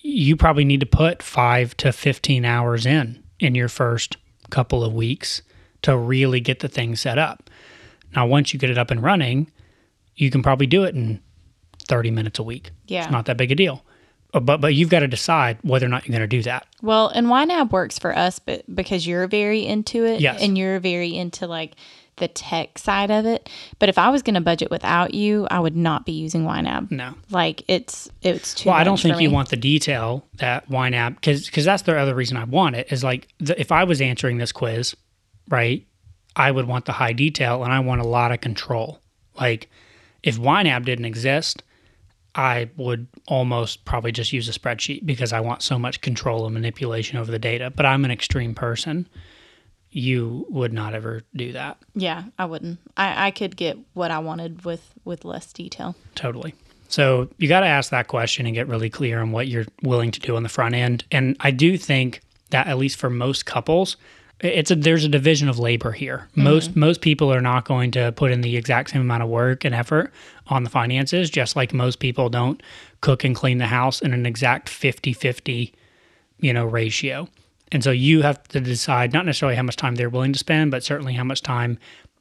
you 0.00 0.36
probably 0.36 0.64
need 0.64 0.80
to 0.80 0.86
put 0.86 1.22
five 1.22 1.76
to 1.76 1.92
15 1.92 2.44
hours 2.44 2.86
in 2.86 3.22
in 3.40 3.54
your 3.54 3.68
first 3.68 4.16
couple 4.48 4.84
of 4.84 4.94
weeks 4.94 5.42
to 5.82 5.96
really 5.96 6.40
get 6.40 6.60
the 6.60 6.68
thing 6.68 6.94
set 6.96 7.18
up. 7.18 7.50
Now, 8.14 8.24
once 8.26 8.52
you 8.54 8.60
get 8.60 8.70
it 8.70 8.78
up 8.78 8.90
and 8.92 9.02
running, 9.02 9.50
you 10.14 10.30
can 10.30 10.42
probably 10.42 10.66
do 10.66 10.84
it 10.84 10.94
in 10.94 11.20
30 11.88 12.12
minutes 12.12 12.38
a 12.38 12.42
week. 12.44 12.70
Yeah. 12.86 13.02
It's 13.02 13.10
not 13.12 13.26
that 13.26 13.36
big 13.36 13.50
a 13.50 13.54
deal. 13.56 13.84
Uh, 14.32 14.40
But 14.40 14.60
but 14.60 14.74
you've 14.74 14.88
got 14.88 15.00
to 15.00 15.08
decide 15.08 15.58
whether 15.62 15.84
or 15.84 15.88
not 15.88 16.06
you're 16.06 16.16
going 16.16 16.28
to 16.28 16.36
do 16.36 16.42
that. 16.44 16.66
Well, 16.80 17.08
and 17.08 17.26
YNAB 17.26 17.70
works 17.72 17.98
for 17.98 18.16
us, 18.16 18.38
but 18.38 18.62
because 18.74 19.06
you're 19.06 19.26
very 19.26 19.66
into 19.66 20.04
it, 20.04 20.20
Yes. 20.20 20.40
and 20.40 20.56
you're 20.56 20.78
very 20.78 21.14
into 21.16 21.46
like 21.48 21.74
the 22.18 22.28
tech 22.28 22.78
side 22.78 23.10
of 23.10 23.26
it. 23.26 23.48
But 23.78 23.88
if 23.88 23.98
I 23.98 24.10
was 24.10 24.22
going 24.22 24.34
to 24.34 24.40
budget 24.40 24.70
without 24.70 25.14
you, 25.14 25.46
I 25.50 25.60
would 25.60 25.76
not 25.76 26.06
be 26.06 26.12
using 26.12 26.44
YNAB. 26.44 26.90
No. 26.90 27.14
Like 27.30 27.62
it's 27.68 28.10
it's 28.22 28.54
too. 28.54 28.68
Well, 28.68 28.78
I 28.78 28.84
don't 28.84 29.00
think 29.00 29.20
you 29.20 29.30
want 29.30 29.48
the 29.48 29.56
detail 29.56 30.26
that 30.38 30.68
YNAB 30.70 31.16
because 31.16 31.46
because 31.46 31.64
that's 31.64 31.82
the 31.82 31.96
other 31.96 32.14
reason 32.14 32.36
I 32.36 32.44
want 32.44 32.76
it 32.76 32.92
is 32.92 33.02
like 33.02 33.28
the, 33.38 33.58
if 33.60 33.72
I 33.72 33.84
was 33.84 34.00
answering 34.00 34.38
this 34.38 34.52
quiz, 34.52 34.96
right, 35.48 35.86
I 36.36 36.50
would 36.50 36.66
want 36.66 36.84
the 36.84 36.92
high 36.92 37.12
detail 37.12 37.64
and 37.64 37.72
I 37.72 37.80
want 37.80 38.00
a 38.00 38.06
lot 38.06 38.32
of 38.32 38.40
control. 38.40 39.00
Like 39.38 39.68
if 40.22 40.38
YNAB 40.38 40.84
didn't 40.84 41.04
exist, 41.04 41.62
I 42.34 42.70
would 42.76 43.08
almost 43.26 43.84
probably 43.84 44.12
just 44.12 44.32
use 44.32 44.48
a 44.48 44.52
spreadsheet 44.52 45.04
because 45.04 45.32
I 45.32 45.40
want 45.40 45.62
so 45.62 45.78
much 45.78 46.00
control 46.00 46.44
and 46.44 46.54
manipulation 46.54 47.18
over 47.18 47.30
the 47.30 47.38
data. 47.38 47.70
But 47.74 47.86
I'm 47.86 48.04
an 48.04 48.10
extreme 48.10 48.54
person. 48.54 49.08
You 49.90 50.46
would 50.50 50.72
not 50.72 50.94
ever 50.94 51.22
do 51.34 51.52
that. 51.52 51.78
Yeah, 51.94 52.24
I 52.38 52.44
wouldn't. 52.44 52.78
I 52.96 53.28
I 53.28 53.30
could 53.30 53.56
get 53.56 53.78
what 53.94 54.10
I 54.10 54.18
wanted 54.18 54.64
with 54.64 54.92
with 55.04 55.24
less 55.24 55.52
detail. 55.52 55.94
Totally. 56.14 56.54
So 56.88 57.28
you 57.36 57.48
got 57.48 57.60
to 57.60 57.66
ask 57.66 57.90
that 57.90 58.08
question 58.08 58.46
and 58.46 58.54
get 58.54 58.66
really 58.66 58.88
clear 58.90 59.20
on 59.20 59.30
what 59.30 59.46
you're 59.46 59.66
willing 59.82 60.10
to 60.10 60.20
do 60.20 60.36
on 60.36 60.42
the 60.42 60.48
front 60.48 60.74
end. 60.74 61.04
And 61.12 61.36
I 61.40 61.50
do 61.50 61.76
think 61.76 62.22
that 62.50 62.66
at 62.66 62.78
least 62.78 62.96
for 62.98 63.10
most 63.10 63.44
couples, 63.44 63.98
it's 64.40 64.70
a 64.70 64.76
there's 64.76 65.04
a 65.04 65.08
division 65.08 65.48
of 65.48 65.58
labor 65.58 65.92
here. 65.92 66.28
Mm-hmm. 66.30 66.44
Most 66.44 66.76
most 66.76 67.00
people 67.00 67.32
are 67.32 67.40
not 67.40 67.64
going 67.64 67.90
to 67.92 68.12
put 68.12 68.30
in 68.30 68.40
the 68.40 68.56
exact 68.56 68.90
same 68.90 69.02
amount 69.02 69.22
of 69.22 69.28
work 69.28 69.64
and 69.64 69.74
effort 69.74 70.12
on 70.46 70.64
the 70.64 70.70
finances, 70.70 71.28
just 71.28 71.56
like 71.56 71.74
most 71.74 71.98
people 71.98 72.28
don't 72.30 72.62
cook 73.00 73.24
and 73.24 73.34
clean 73.34 73.58
the 73.58 73.66
house 73.66 74.00
in 74.00 74.14
an 74.14 74.24
exact 74.26 74.68
50-50, 74.68 75.72
you 76.40 76.52
know, 76.52 76.64
ratio. 76.64 77.28
And 77.72 77.84
so 77.84 77.90
you 77.90 78.22
have 78.22 78.42
to 78.48 78.60
decide 78.60 79.12
not 79.12 79.26
necessarily 79.26 79.56
how 79.56 79.62
much 79.62 79.76
time 79.76 79.94
they're 79.96 80.08
willing 80.10 80.32
to 80.32 80.38
spend, 80.38 80.70
but 80.70 80.82
certainly 80.82 81.12
how 81.14 81.24
much 81.24 81.42
time 81.42 81.78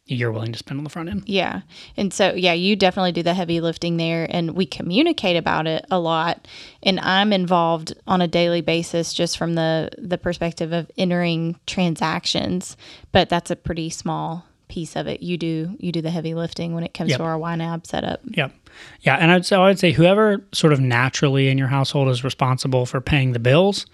you're 0.09 0.31
willing 0.31 0.53
to 0.53 0.57
spend 0.57 0.79
on 0.79 0.83
the 0.85 0.89
front 0.89 1.09
end. 1.09 1.23
Yeah. 1.25 1.61
And 1.97 2.13
so, 2.13 2.33
yeah, 2.33 2.53
you 2.53 2.77
definitely 2.77 3.11
do 3.11 3.23
the 3.23 3.33
heavy 3.33 3.59
lifting 3.59 3.97
there. 3.97 4.25
And 4.29 4.51
we 4.51 4.65
communicate 4.65 5.35
about 5.35 5.67
it 5.67 5.85
a 5.91 5.99
lot. 5.99 6.47
And 6.81 6.99
I'm 7.01 7.33
involved 7.33 7.93
on 8.07 8.21
a 8.21 8.27
daily 8.27 8.61
basis 8.61 9.13
just 9.13 9.37
from 9.37 9.55
the, 9.55 9.89
the 9.97 10.17
perspective 10.17 10.71
of 10.71 10.89
entering 10.97 11.59
transactions. 11.65 12.77
But 13.11 13.27
that's 13.29 13.51
a 13.51 13.55
pretty 13.55 13.89
small 13.89 14.45
piece 14.69 14.95
of 14.95 15.07
it. 15.07 15.21
You 15.21 15.37
do 15.37 15.75
you 15.79 15.91
do 15.93 16.01
the 16.01 16.09
heavy 16.09 16.33
lifting 16.33 16.73
when 16.73 16.83
it 16.83 16.93
comes 16.93 17.09
Yep. 17.11 17.19
to 17.19 17.23
our 17.23 17.37
YNAB 17.37 17.87
setup. 17.87 18.19
Yep. 18.31 18.53
Yeah, 19.01 19.15
and 19.15 19.31
I'd 19.31 19.45
so 19.45 19.63
I'd 19.63 19.79
say 19.79 19.91
whoever 19.91 20.45
sort 20.53 20.73
of 20.73 20.79
naturally 20.79 21.47
in 21.47 21.57
your 21.57 21.67
household 21.69 22.09
is 22.09 22.23
responsible 22.23 22.85
for 22.85 22.99
paying 23.01 23.31
the 23.31 23.39
bills, 23.39 23.85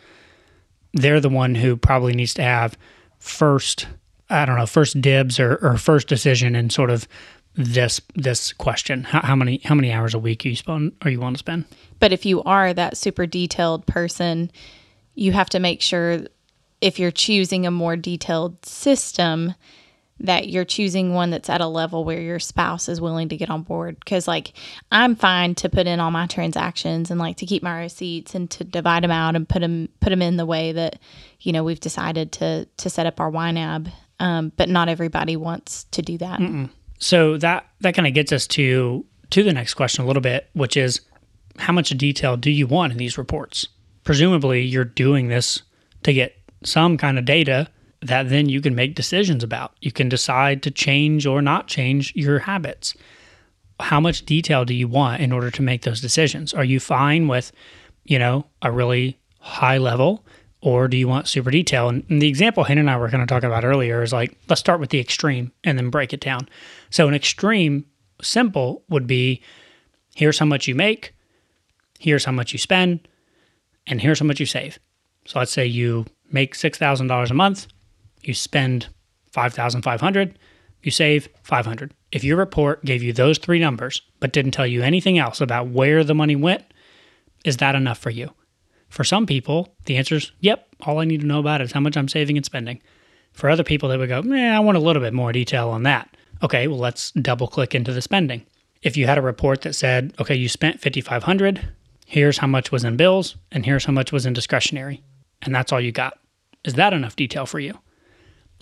they're 0.94 1.20
the 1.20 1.30
one 1.30 1.56
who 1.56 1.76
probably 1.76 2.14
needs 2.14 2.34
to 2.36 2.44
have 2.44 2.78
first 3.20 3.88
I 4.30 4.46
don't 4.46 4.58
know 4.58 4.66
first 4.66 5.00
dibs 5.02 5.40
or, 5.40 5.58
or 5.58 5.78
first 5.78 6.08
decision 6.08 6.56
in 6.56 6.70
sort 6.70 6.90
of 6.90 7.08
this 7.56 8.02
this 8.16 8.54
question. 8.54 9.04
How, 9.04 9.22
how 9.22 9.36
many 9.36 9.62
how 9.64 9.76
many 9.76 9.92
hours 9.92 10.14
a 10.14 10.20
week 10.20 10.46
you 10.46 10.56
spend 10.56 10.94
or 11.04 11.12
you 11.12 11.20
want 11.20 11.36
to 11.36 11.40
spend? 11.40 11.66
But 12.00 12.12
if 12.12 12.26
you 12.26 12.42
are 12.44 12.74
that 12.74 12.98
super 12.98 13.26
detailed 13.26 13.86
person, 13.86 14.52
you 15.16 15.32
have 15.32 15.50
to 15.50 15.60
make 15.60 15.82
sure 15.82 16.22
if 16.82 17.00
you're 17.00 17.12
choosing 17.12 17.66
a 17.66 17.72
more 17.72 17.96
detailed 17.96 18.66
system 18.66 19.54
that 20.20 20.50
you're 20.50 20.66
choosing 20.66 21.14
one 21.14 21.32
that's 21.32 21.50
at 21.50 21.62
a 21.62 21.68
level 21.68 22.04
where 22.06 22.22
your 22.22 22.40
spouse 22.40 22.88
is 22.88 23.02
willing 23.02 23.30
to 23.30 23.38
get 23.38 23.50
on 23.50 23.64
board. 23.64 24.00
Because 24.00 24.28
like 24.28 24.54
i'm 24.92 25.16
fine 25.16 25.56
to 25.56 25.70
put 25.70 25.88
in 25.88 26.00
all 26.00 26.12
my 26.12 26.28
transactions 26.28 27.12
and 27.12 27.20
like 27.20 27.38
to 27.38 27.46
keep 27.46 27.64
my 27.64 27.80
receipts 27.80 28.36
and 28.36 28.50
to 28.52 28.64
divide 28.64 29.04
them 29.04 29.12
out 29.12 29.36
and 29.36 29.48
put 29.48 29.60
them 29.60 29.90
put 30.00 30.10
them 30.10 30.22
in 30.22 30.38
the 30.38 30.46
way 30.46 30.72
that 30.72 31.00
you 31.42 31.52
know 31.52 31.64
we've 31.64 31.80
decided 31.80 32.32
to 32.32 32.66
to 32.78 32.90
set 32.90 33.06
up 33.06 33.20
our 33.20 33.32
YNAB 33.32 33.92
um, 34.20 34.52
but 34.56 34.70
not 34.70 34.88
everybody 34.88 35.36
wants 35.36 35.86
to 35.86 36.02
do 36.02 36.18
that. 36.20 36.40
Mm-mm. 36.40 36.70
so 37.00 37.38
that 37.38 37.68
that 37.82 37.96
kind 37.96 38.08
of 38.08 38.14
gets 38.14 38.32
us 38.32 38.48
to 38.48 39.06
to 39.32 39.44
the 39.44 39.54
next 39.54 39.74
question 39.74 40.04
a 40.04 40.08
little 40.08 40.22
bit 40.22 40.50
which 40.54 40.78
is 40.78 41.02
how 41.58 41.74
much 41.74 41.90
detail 41.92 42.38
do 42.38 42.52
you 42.52 42.68
want 42.68 42.92
in 42.92 42.98
these 42.98 43.18
reports? 43.18 43.68
Presumably 44.04 44.62
you're 44.62 44.86
doing 44.86 45.28
this 45.28 45.62
to 46.04 46.14
get 46.14 46.36
some 46.64 46.98
kind 46.98 47.20
of 47.20 47.26
data 47.26 47.68
that 48.08 48.30
then 48.30 48.50
you 48.50 48.62
can 48.62 48.76
make 48.76 48.96
decisions 48.96 49.44
about. 49.44 49.76
You 49.82 49.92
can 49.92 50.10
decide 50.10 50.64
to 50.64 50.72
change 50.72 51.26
or 51.26 51.42
not 51.42 51.68
change 51.68 52.14
your 52.16 52.40
habits. 52.40 52.96
How 53.80 54.00
much 54.00 54.26
detail 54.26 54.66
do 54.66 54.74
you 54.74 54.88
want 54.88 55.22
in 55.22 55.32
order 55.32 55.52
to 55.52 55.62
make 55.62 55.82
those 55.82 56.02
decisions? 56.02 56.54
Are 56.54 56.64
you 56.64 56.80
fine 56.80 57.28
with, 57.28 57.52
you 58.04 58.20
know, 58.20 58.46
a 58.62 58.72
really 58.72 59.20
high 59.40 59.78
level 59.78 60.26
or 60.62 60.88
do 60.88 60.96
you 60.96 61.08
want 61.08 61.28
super 61.28 61.52
detail? 61.52 61.90
And, 61.90 62.04
the 62.08 62.28
example 62.28 62.64
Hen 62.64 62.78
and 62.78 62.90
I 62.90 62.98
were 62.98 63.10
kind 63.10 63.22
of 63.22 63.28
talking 63.28 63.48
about 63.48 63.66
earlier 63.66 64.02
is 64.02 64.14
like, 64.14 64.38
let's 64.48 64.62
start 64.62 64.80
with 64.80 64.92
the 64.92 65.00
extreme 65.00 65.52
and 65.64 65.78
then 65.78 65.90
break 65.90 66.14
it 66.14 66.22
down. 66.22 66.48
So, 66.90 67.08
an 67.08 67.14
extreme, 67.14 67.86
simple 68.22 68.84
would 68.90 69.06
be 69.06 69.42
here's 70.16 70.40
how 70.40 70.46
much 70.46 70.68
you 70.68 70.76
make, 70.76 71.14
here's 72.00 72.24
how 72.24 72.32
much 72.32 72.54
you 72.54 72.60
spend, 72.60 73.06
and 73.86 74.00
here's 74.00 74.20
how 74.20 74.26
much 74.26 74.40
you 74.40 74.46
save. 74.46 74.80
So, 75.26 75.40
let's 75.40 75.52
say 75.52 75.66
you 75.66 76.06
make 76.32 76.56
$6,000 76.56 77.30
a 77.30 77.34
month 77.34 77.68
you 78.28 78.34
spend 78.34 78.88
5500 79.32 80.38
you 80.84 80.92
save 80.92 81.30
500 81.44 81.94
if 82.12 82.24
your 82.24 82.38
report 82.38 82.84
gave 82.86 83.02
you 83.02 83.14
those 83.14 83.38
three 83.38 83.60
numbers 83.60 84.02
but 84.20 84.34
didn't 84.34 84.52
tell 84.52 84.68
you 84.68 84.84
anything 84.84 85.18
else 85.18 85.42
about 85.42 85.70
where 85.70 86.04
the 86.04 86.14
money 86.14 86.36
went 86.36 86.64
is 87.44 87.58
that 87.58 87.76
enough 87.76 87.98
for 87.98 88.10
you? 88.10 88.32
For 88.90 89.04
some 89.04 89.26
people 89.26 89.76
the 89.86 89.98
answer 89.98 90.16
is 90.16 90.32
yep 90.40 90.68
all 90.82 91.00
i 91.00 91.06
need 91.06 91.22
to 91.22 91.28
know 91.28 91.40
about 91.40 91.62
is 91.62 91.72
how 91.72 91.80
much 91.80 91.98
i'm 91.98 92.08
saving 92.08 92.38
and 92.38 92.46
spending. 92.46 92.82
For 93.32 93.50
other 93.50 93.64
people 93.64 93.90
they 93.90 93.98
would 93.98 94.10
go 94.10 94.20
eh, 94.20 94.56
i 94.56 94.60
want 94.60 94.78
a 94.78 94.82
little 94.82 95.02
bit 95.02 95.14
more 95.14 95.32
detail 95.32 95.70
on 95.70 95.84
that. 95.84 96.16
Okay 96.42 96.68
well 96.68 96.80
let's 96.80 97.12
double 97.12 97.48
click 97.48 97.74
into 97.74 97.94
the 97.94 98.02
spending. 98.02 98.46
If 98.82 98.98
you 98.98 99.08
had 99.08 99.18
a 99.18 99.22
report 99.22 99.62
that 99.62 99.74
said 99.74 100.14
okay 100.20 100.36
you 100.36 100.50
spent 100.50 100.82
5500 100.82 101.68
here's 102.06 102.38
how 102.38 102.48
much 102.48 102.72
was 102.72 102.84
in 102.84 102.98
bills 102.98 103.36
and 103.52 103.66
here's 103.66 103.86
how 103.86 103.94
much 103.94 104.12
was 104.12 104.26
in 104.26 104.34
discretionary 104.34 105.02
and 105.42 105.56
that's 105.56 105.72
all 105.72 105.82
you 105.82 105.92
got 105.92 106.20
is 106.64 106.76
that 106.76 106.94
enough 106.94 107.16
detail 107.16 107.46
for 107.46 107.60
you 107.60 107.74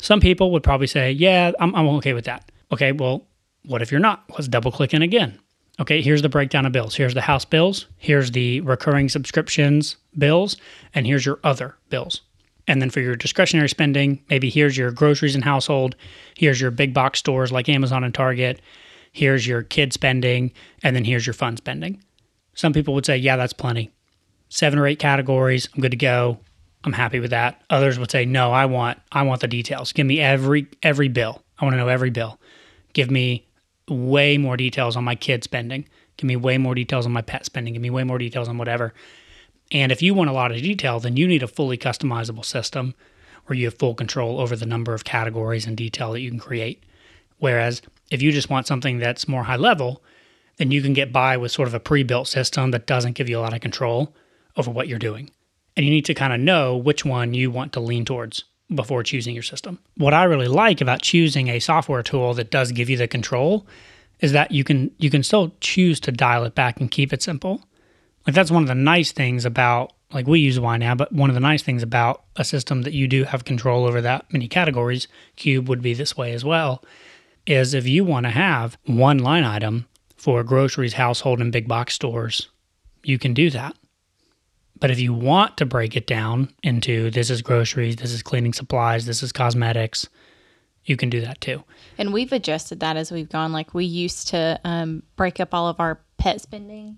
some 0.02 0.20
people 0.20 0.52
would 0.52 0.64
probably 0.64 0.88
say, 0.88 1.12
yeah, 1.12 1.52
I'm, 1.60 1.74
I'm 1.76 1.88
okay 1.90 2.14
with 2.14 2.26
that. 2.26 2.52
Okay, 2.72 2.92
well, 2.92 3.28
what 3.66 3.82
if 3.82 3.92
you're 3.92 4.00
not? 4.00 4.24
Let's 4.30 4.48
double 4.48 4.72
click 4.72 4.94
in 4.94 5.02
again. 5.02 5.40
Okay, 5.80 6.02
here's 6.02 6.22
the 6.22 6.30
breakdown 6.30 6.66
of 6.66 6.72
bills. 6.72 6.96
Here's 6.96 7.14
the 7.14 7.22
house 7.22 7.46
bills, 7.46 7.88
here's 7.98 8.32
the 8.32 8.62
recurring 8.62 9.10
subscriptions 9.10 9.96
bills, 10.18 10.58
and 10.94 11.08
here's 11.08 11.26
your 11.26 11.40
other 11.44 11.78
bills. 11.90 12.22
And 12.68 12.82
then 12.82 12.90
for 12.90 13.00
your 13.00 13.16
discretionary 13.16 13.70
spending, 13.70 14.24
maybe 14.30 14.50
here's 14.50 14.78
your 14.78 14.92
groceries 14.92 15.36
and 15.36 15.44
household, 15.44 15.96
here's 16.36 16.60
your 16.60 16.72
big 16.72 16.94
box 16.94 17.20
stores 17.20 17.52
like 17.52 17.70
Amazon 17.70 18.04
and 18.04 18.14
Target, 18.14 18.60
here's 19.12 19.48
your 19.48 19.62
kid 19.62 19.94
spending, 19.94 20.52
and 20.84 20.96
then 20.96 21.06
here's 21.06 21.26
your 21.26 21.34
fun 21.34 21.58
spending. 21.58 22.02
Some 22.54 22.74
people 22.74 22.94
would 22.94 23.06
say, 23.06 23.18
yeah, 23.18 23.38
that's 23.38 23.54
plenty. 23.54 23.92
Seven 24.50 24.78
or 24.78 24.88
eight 24.88 25.00
categories, 25.00 25.70
I'm 25.74 25.82
good 25.82 25.92
to 25.92 25.98
go. 25.98 26.40
I'm 26.84 26.94
happy 26.94 27.20
with 27.20 27.32
that. 27.32 27.62
Others 27.70 28.00
would 28.00 28.12
say, 28.12 28.26
no, 28.26 28.52
I 28.52 28.66
want 28.66 29.00
I 29.12 29.24
want 29.24 29.42
the 29.42 29.48
details. 29.48 29.92
Give 29.92 30.06
me 30.06 30.20
every 30.20 30.68
every 30.82 31.10
bill. 31.10 31.44
I 31.60 31.66
want 31.66 31.74
to 31.74 31.78
know 31.78 31.88
every 31.88 32.10
bill. 32.10 32.40
Give 32.94 33.12
me 33.12 33.46
way 33.88 34.38
more 34.38 34.58
details 34.58 34.96
on 34.96 35.04
my 35.04 35.16
kid 35.16 35.44
spending. 35.44 35.88
Give 36.18 36.28
me 36.28 36.36
way 36.36 36.58
more 36.58 36.76
details 36.76 37.06
on 37.06 37.12
my 37.12 37.22
pet 37.22 37.46
spending. 37.46 37.74
Give 37.74 37.82
me 37.82 37.90
way 37.90 38.04
more 38.04 38.18
details 38.18 38.48
on 38.48 38.58
whatever. 38.58 38.94
And 39.72 39.92
if 39.92 40.02
you 40.02 40.14
want 40.14 40.30
a 40.30 40.34
lot 40.34 40.52
of 40.52 40.62
detail, 40.62 41.00
then 41.00 41.18
you 41.18 41.28
need 41.28 41.44
a 41.44 41.48
fully 41.48 41.78
customizable 41.78 42.44
system 42.44 42.94
where 43.46 43.58
you 43.58 43.66
have 43.66 43.78
full 43.78 43.96
control 43.96 44.40
over 44.40 44.56
the 44.56 44.66
number 44.66 44.94
of 44.94 45.04
categories 45.04 45.66
and 45.66 45.78
detail 45.78 46.12
that 46.12 46.22
you 46.22 46.30
can 46.30 46.40
create. 46.40 46.84
Whereas 47.38 47.82
if 48.10 48.22
you 48.22 48.32
just 48.32 48.50
want 48.50 48.68
something 48.68 48.98
that's 48.98 49.28
more 49.28 49.44
high 49.44 49.56
level, 49.56 50.04
then 50.58 50.72
you 50.72 50.82
can 50.82 50.94
get 50.94 51.14
by 51.14 51.38
with 51.38 51.52
sort 51.52 51.68
of 51.68 51.74
a 51.74 51.80
pre 51.80 52.04
built 52.04 52.28
system 52.28 52.72
that 52.72 52.88
doesn't 52.88 53.14
give 53.14 53.30
you 53.30 53.40
a 53.40 53.42
lot 53.42 53.54
of 53.54 53.62
control 53.62 54.14
over 54.58 54.70
what 54.70 54.88
you're 54.88 55.00
doing 55.00 55.30
and 55.76 55.86
you 55.86 55.92
need 55.92 56.06
to 56.06 56.14
kind 56.14 56.34
of 56.34 56.40
know 56.40 56.76
which 56.78 57.06
one 57.06 57.34
you 57.34 57.52
want 57.52 57.74
to 57.74 57.80
lean 57.80 58.06
towards 58.06 58.44
before 58.74 59.04
choosing 59.04 59.34
your 59.34 59.44
system. 59.44 59.80
What 59.98 60.14
I 60.14 60.24
really 60.24 60.48
like 60.48 60.82
about 60.82 61.02
choosing 61.02 61.50
a 61.50 61.60
software 61.60 62.04
tool 62.04 62.34
that 62.36 62.52
does 62.52 62.72
give 62.72 62.90
you 62.90 62.98
the 62.98 63.08
control 63.08 63.66
is 64.20 64.32
that 64.32 64.52
you 64.52 64.64
can 64.64 64.92
you 64.98 65.10
can 65.10 65.24
still 65.24 65.54
choose 65.60 66.00
to 66.02 66.12
dial 66.12 66.44
it 66.46 66.56
back 66.56 66.80
and 66.80 66.90
keep 66.90 67.12
it 67.12 67.22
simple. 67.22 67.64
Like 68.26 68.36
that's 68.36 68.52
one 68.52 68.64
of 68.64 68.70
the 68.70 68.76
nice 68.76 69.12
things 69.12 69.46
about 69.46 69.94
like 70.14 70.28
we 70.28 70.40
use 70.40 70.60
YNAB, 70.60 70.98
but 70.98 71.14
one 71.14 71.30
of 71.30 71.34
the 71.34 71.40
nice 71.40 71.64
things 71.64 71.84
about 71.84 72.24
a 72.36 72.44
system 72.44 72.84
that 72.84 72.94
you 72.94 73.08
do 73.08 73.24
have 73.24 73.46
control 73.46 73.86
over 73.86 74.02
that 74.02 74.32
many 74.32 74.48
categories, 74.48 75.08
Qube 75.38 75.68
would 75.68 75.82
be 75.82 75.94
this 75.94 76.18
way 76.18 76.34
as 76.34 76.44
well, 76.44 76.84
is 77.48 77.74
if 77.74 77.88
you 77.88 78.04
want 78.04 78.26
to 78.26 78.30
have 78.30 78.78
one 78.86 79.20
line 79.20 79.44
item 79.44 79.88
for 80.18 80.44
groceries, 80.44 80.94
household, 80.94 81.40
and 81.40 81.52
big 81.52 81.68
box 81.68 81.96
stores, 81.96 82.50
you 83.04 83.18
can 83.18 83.34
do 83.34 83.50
that. 83.50 83.76
But 84.82 84.92
if 84.92 85.00
you 85.00 85.14
want 85.14 85.58
to 85.58 85.66
break 85.66 85.96
it 85.96 86.06
down 86.08 86.54
into 86.64 87.10
this 87.12 87.30
is 87.30 87.42
groceries, 87.42 87.96
this 87.96 88.12
is 88.12 88.22
cleaning 88.22 88.52
supplies, 88.52 89.06
this 89.06 89.24
is 89.24 89.32
cosmetics, 89.32 90.10
you 90.84 90.98
can 90.98 91.10
do 91.10 91.22
that 91.22 91.40
too. 91.40 91.64
And 91.98 92.12
we've 92.12 92.34
adjusted 92.34 92.80
that 92.80 92.98
as 92.98 93.12
we've 93.12 93.30
gone. 93.30 93.54
Like 93.54 93.74
we 93.74 93.86
used 93.86 94.30
to 94.30 94.60
um, 94.64 95.04
break 95.16 95.40
up 95.40 95.54
all 95.54 95.68
of 95.68 95.80
our 95.80 96.02
pet 96.18 96.42
spending 96.42 96.98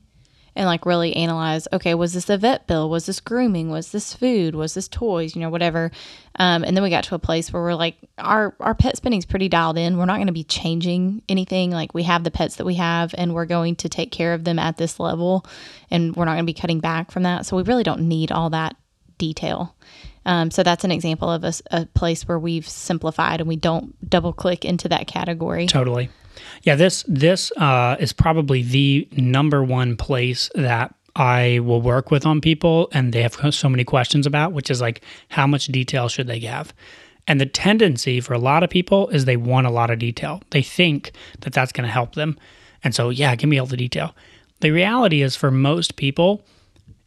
and 0.55 0.65
like 0.65 0.85
really 0.85 1.15
analyze 1.15 1.67
okay 1.73 1.93
was 1.93 2.13
this 2.13 2.29
a 2.29 2.37
vet 2.37 2.67
bill? 2.67 2.89
Was 2.89 3.05
this 3.05 3.19
grooming? 3.19 3.69
Was 3.69 3.91
this 3.91 4.13
food? 4.13 4.55
Was 4.55 4.73
this 4.73 4.87
toys? 4.87 5.35
You 5.35 5.41
know 5.41 5.49
whatever. 5.49 5.91
Um, 6.35 6.63
and 6.63 6.75
then 6.75 6.83
we 6.83 6.89
got 6.89 7.03
to 7.05 7.15
a 7.15 7.19
place 7.19 7.51
where 7.51 7.61
we're 7.61 7.75
like 7.75 7.97
our 8.17 8.55
our 8.59 8.75
pet 8.75 8.97
spending's 8.97 9.25
pretty 9.25 9.49
dialed 9.49 9.77
in. 9.77 9.97
We're 9.97 10.05
not 10.05 10.17
going 10.17 10.27
to 10.27 10.33
be 10.33 10.43
changing 10.43 11.21
anything. 11.29 11.71
Like 11.71 11.93
we 11.93 12.03
have 12.03 12.23
the 12.23 12.31
pets 12.31 12.57
that 12.57 12.65
we 12.65 12.75
have 12.75 13.13
and 13.17 13.33
we're 13.33 13.45
going 13.45 13.75
to 13.77 13.89
take 13.89 14.11
care 14.11 14.33
of 14.33 14.43
them 14.43 14.59
at 14.59 14.77
this 14.77 14.99
level 14.99 15.45
and 15.91 16.15
we're 16.15 16.25
not 16.25 16.33
going 16.33 16.45
to 16.45 16.53
be 16.53 16.59
cutting 16.59 16.79
back 16.79 17.11
from 17.11 17.23
that. 17.23 17.45
So 17.45 17.57
we 17.57 17.63
really 17.63 17.83
don't 17.83 18.07
need 18.07 18.31
all 18.31 18.49
that 18.51 18.75
detail. 19.17 19.75
Um, 20.25 20.51
so 20.51 20.63
that's 20.63 20.85
an 20.85 20.91
example 20.91 21.29
of 21.29 21.43
a, 21.43 21.53
a 21.71 21.85
place 21.85 22.27
where 22.27 22.39
we've 22.39 22.67
simplified 22.67 23.41
and 23.41 23.47
we 23.47 23.57
don't 23.57 24.09
double 24.09 24.31
click 24.31 24.63
into 24.63 24.87
that 24.89 25.05
category. 25.05 25.67
Totally 25.67 26.09
yeah, 26.63 26.75
this 26.75 27.03
this 27.07 27.51
uh, 27.57 27.95
is 27.99 28.13
probably 28.13 28.63
the 28.63 29.07
number 29.11 29.63
one 29.63 29.95
place 29.95 30.49
that 30.55 30.93
I 31.15 31.59
will 31.59 31.81
work 31.81 32.09
with 32.11 32.25
on 32.25 32.41
people, 32.41 32.89
and 32.91 33.13
they 33.13 33.21
have 33.21 33.37
so 33.53 33.69
many 33.69 33.83
questions 33.83 34.25
about, 34.25 34.53
which 34.53 34.71
is 34.71 34.81
like 34.81 35.03
how 35.29 35.45
much 35.45 35.67
detail 35.67 36.07
should 36.07 36.27
they 36.27 36.39
have. 36.39 36.73
And 37.27 37.39
the 37.39 37.45
tendency 37.45 38.19
for 38.19 38.33
a 38.33 38.39
lot 38.39 38.63
of 38.63 38.69
people 38.69 39.07
is 39.09 39.25
they 39.25 39.37
want 39.37 39.67
a 39.67 39.71
lot 39.71 39.89
of 39.89 39.99
detail. 39.99 40.41
They 40.49 40.61
think 40.61 41.11
that 41.41 41.53
that's 41.53 41.71
going 41.71 41.85
to 41.85 41.91
help 41.91 42.15
them. 42.15 42.37
And 42.83 42.93
so, 42.93 43.09
yeah, 43.09 43.35
give 43.35 43.49
me 43.49 43.59
all 43.59 43.65
the 43.65 43.77
detail. 43.77 44.13
The 44.59 44.71
reality 44.71 45.21
is, 45.21 45.35
for 45.35 45.51
most 45.51 45.95
people, 45.95 46.45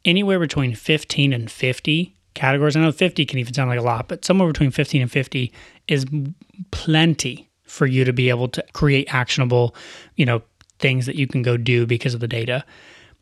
anywhere 0.05 0.39
between 0.39 0.75
15 0.75 1.33
and 1.33 1.51
50 1.51 2.15
categories, 2.35 2.77
I 2.77 2.81
know 2.81 2.93
50 2.93 3.27
can 3.27 3.39
even 3.39 3.53
sound 3.53 3.69
like 3.69 3.79
a 3.79 3.83
lot, 3.83 4.09
but 4.09 4.25
somewhere 4.25 4.49
between 4.49 4.71
15 4.71 5.03
and 5.03 5.11
50 5.11 5.53
is 5.89 6.07
plenty 6.71 7.51
for 7.67 7.87
you 7.87 8.05
to 8.05 8.13
be 8.13 8.29
able 8.29 8.49
to 8.49 8.65
create 8.73 9.13
actionable, 9.13 9.75
you 10.17 10.27
know, 10.27 10.43
things 10.79 11.07
that 11.07 11.17
you 11.17 11.27
can 11.27 11.43
go 11.43 11.57
do 11.57 11.87
because 11.87 12.15
of 12.15 12.21
the 12.21 12.29
data. 12.29 12.65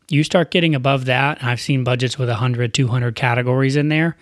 You 0.09 0.23
start 0.23 0.51
getting 0.51 0.75
above 0.75 1.05
that, 1.05 1.43
I've 1.43 1.61
seen 1.61 1.83
budgets 1.83 2.17
with 2.17 2.29
100, 2.29 2.73
200 2.73 3.15
categories 3.15 3.75
in 3.75 3.89
there. 3.89 4.15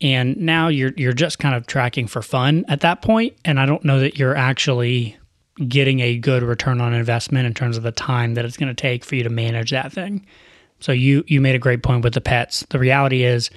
And 0.00 0.36
now 0.36 0.68
you're 0.68 0.92
you're 0.96 1.12
just 1.12 1.40
kind 1.40 1.56
of 1.56 1.66
tracking 1.66 2.06
for 2.06 2.22
fun 2.22 2.64
at 2.68 2.80
that 2.80 3.02
point, 3.02 3.34
and 3.44 3.58
I 3.58 3.66
don't 3.66 3.84
know 3.84 3.98
that 3.98 4.16
you're 4.16 4.36
actually 4.36 5.16
getting 5.66 5.98
a 5.98 6.16
good 6.18 6.44
return 6.44 6.80
on 6.80 6.94
investment 6.94 7.46
in 7.46 7.54
terms 7.54 7.76
of 7.76 7.82
the 7.82 7.90
time 7.90 8.34
that 8.34 8.44
it's 8.44 8.56
going 8.56 8.68
to 8.68 8.80
take 8.80 9.04
for 9.04 9.16
you 9.16 9.24
to 9.24 9.30
manage 9.30 9.72
that 9.72 9.92
thing. 9.92 10.24
So 10.78 10.92
you 10.92 11.24
you 11.26 11.40
made 11.40 11.56
a 11.56 11.58
great 11.58 11.82
point 11.82 12.04
with 12.04 12.14
the 12.14 12.20
pets. 12.20 12.64
The 12.70 12.78
reality 12.78 13.24
is 13.24 13.50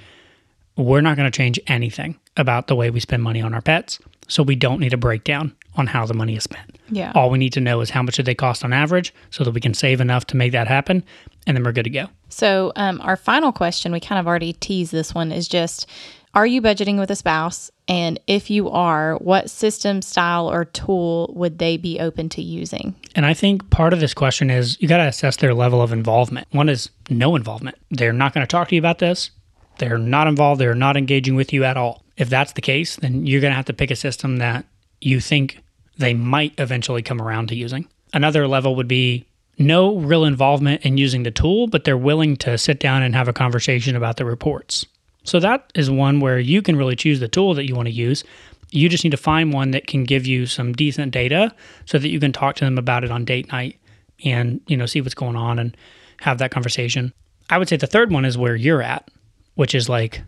we're 0.76 1.00
not 1.00 1.16
going 1.16 1.30
to 1.30 1.36
change 1.36 1.60
anything 1.68 2.18
about 2.36 2.66
the 2.66 2.74
way 2.74 2.90
we 2.90 2.98
spend 2.98 3.22
money 3.22 3.40
on 3.40 3.54
our 3.54 3.60
pets. 3.60 4.00
So 4.32 4.42
we 4.42 4.56
don't 4.56 4.80
need 4.80 4.94
a 4.94 4.96
breakdown 4.96 5.54
on 5.76 5.86
how 5.86 6.06
the 6.06 6.14
money 6.14 6.36
is 6.36 6.44
spent. 6.44 6.78
Yeah. 6.88 7.12
All 7.14 7.28
we 7.28 7.38
need 7.38 7.52
to 7.52 7.60
know 7.60 7.82
is 7.82 7.90
how 7.90 8.02
much 8.02 8.16
do 8.16 8.22
they 8.22 8.34
cost 8.34 8.64
on 8.64 8.72
average 8.72 9.12
so 9.30 9.44
that 9.44 9.50
we 9.50 9.60
can 9.60 9.74
save 9.74 10.00
enough 10.00 10.26
to 10.28 10.36
make 10.36 10.52
that 10.52 10.68
happen 10.68 11.04
and 11.46 11.56
then 11.56 11.64
we're 11.64 11.72
good 11.72 11.84
to 11.84 11.90
go. 11.90 12.06
So, 12.30 12.72
um, 12.76 13.00
our 13.02 13.16
final 13.16 13.52
question, 13.52 13.92
we 13.92 14.00
kind 14.00 14.18
of 14.18 14.26
already 14.26 14.54
teased 14.54 14.90
this 14.90 15.14
one, 15.14 15.32
is 15.32 15.48
just 15.48 15.86
Are 16.34 16.46
you 16.46 16.62
budgeting 16.62 16.98
with 16.98 17.10
a 17.10 17.16
spouse? 17.16 17.70
And 17.88 18.18
if 18.26 18.48
you 18.48 18.70
are, 18.70 19.16
what 19.16 19.50
system, 19.50 20.00
style, 20.00 20.50
or 20.50 20.64
tool 20.64 21.30
would 21.36 21.58
they 21.58 21.76
be 21.76 22.00
open 22.00 22.30
to 22.30 22.42
using? 22.42 22.94
And 23.14 23.26
I 23.26 23.34
think 23.34 23.68
part 23.68 23.92
of 23.92 24.00
this 24.00 24.14
question 24.14 24.48
is 24.48 24.80
you 24.80 24.88
got 24.88 24.96
to 24.96 25.08
assess 25.08 25.36
their 25.36 25.52
level 25.52 25.82
of 25.82 25.92
involvement. 25.92 26.46
One 26.52 26.70
is 26.70 26.88
no 27.10 27.36
involvement. 27.36 27.76
They're 27.90 28.14
not 28.14 28.32
going 28.32 28.46
to 28.46 28.50
talk 28.50 28.68
to 28.68 28.74
you 28.74 28.80
about 28.80 28.98
this. 28.98 29.30
They're 29.76 29.98
not 29.98 30.26
involved. 30.26 30.58
They're 30.60 30.74
not 30.74 30.96
engaging 30.96 31.34
with 31.34 31.52
you 31.52 31.64
at 31.64 31.76
all. 31.76 32.02
If 32.22 32.28
that's 32.28 32.52
the 32.52 32.60
case, 32.60 32.94
then 32.94 33.26
you're 33.26 33.40
going 33.40 33.50
to 33.50 33.56
have 33.56 33.64
to 33.64 33.72
pick 33.72 33.90
a 33.90 33.96
system 33.96 34.36
that 34.36 34.64
you 35.00 35.18
think 35.18 35.58
they 35.98 36.14
might 36.14 36.54
eventually 36.56 37.02
come 37.02 37.20
around 37.20 37.48
to 37.48 37.56
using. 37.56 37.88
Another 38.12 38.46
level 38.46 38.76
would 38.76 38.86
be 38.86 39.26
no 39.58 39.96
real 39.96 40.24
involvement 40.24 40.82
in 40.82 40.98
using 40.98 41.24
the 41.24 41.32
tool, 41.32 41.66
but 41.66 41.82
they're 41.82 41.98
willing 41.98 42.36
to 42.36 42.56
sit 42.56 42.78
down 42.78 43.02
and 43.02 43.16
have 43.16 43.26
a 43.26 43.32
conversation 43.32 43.96
about 43.96 44.18
the 44.18 44.24
reports. 44.24 44.86
So 45.24 45.40
that 45.40 45.72
is 45.74 45.90
one 45.90 46.20
where 46.20 46.38
you 46.38 46.62
can 46.62 46.76
really 46.76 46.94
choose 46.94 47.18
the 47.18 47.26
tool 47.26 47.54
that 47.54 47.66
you 47.66 47.74
want 47.74 47.88
to 47.88 47.92
use. 47.92 48.22
You 48.70 48.88
just 48.88 49.02
need 49.02 49.10
to 49.10 49.16
find 49.16 49.52
one 49.52 49.72
that 49.72 49.88
can 49.88 50.04
give 50.04 50.24
you 50.24 50.46
some 50.46 50.74
decent 50.74 51.10
data 51.10 51.52
so 51.86 51.98
that 51.98 52.08
you 52.08 52.20
can 52.20 52.32
talk 52.32 52.54
to 52.54 52.64
them 52.64 52.78
about 52.78 53.02
it 53.02 53.10
on 53.10 53.24
date 53.24 53.50
night 53.50 53.80
and, 54.24 54.60
you 54.68 54.76
know, 54.76 54.86
see 54.86 55.00
what's 55.00 55.14
going 55.14 55.34
on 55.34 55.58
and 55.58 55.76
have 56.20 56.38
that 56.38 56.52
conversation. 56.52 57.12
I 57.50 57.58
would 57.58 57.68
say 57.68 57.76
the 57.76 57.88
third 57.88 58.12
one 58.12 58.24
is 58.24 58.38
where 58.38 58.54
you're 58.54 58.80
at, 58.80 59.10
which 59.56 59.74
is 59.74 59.88
like 59.88 60.22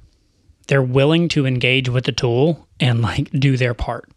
they're 0.67 0.83
willing 0.83 1.29
to 1.31 1.47
engage 1.47 1.89
with 1.89 2.05
the 2.05 2.13
tool 2.13 2.67
and 2.81 3.03
like 3.03 3.31
do 3.31 3.57
their 3.57 3.75
part. 3.75 4.09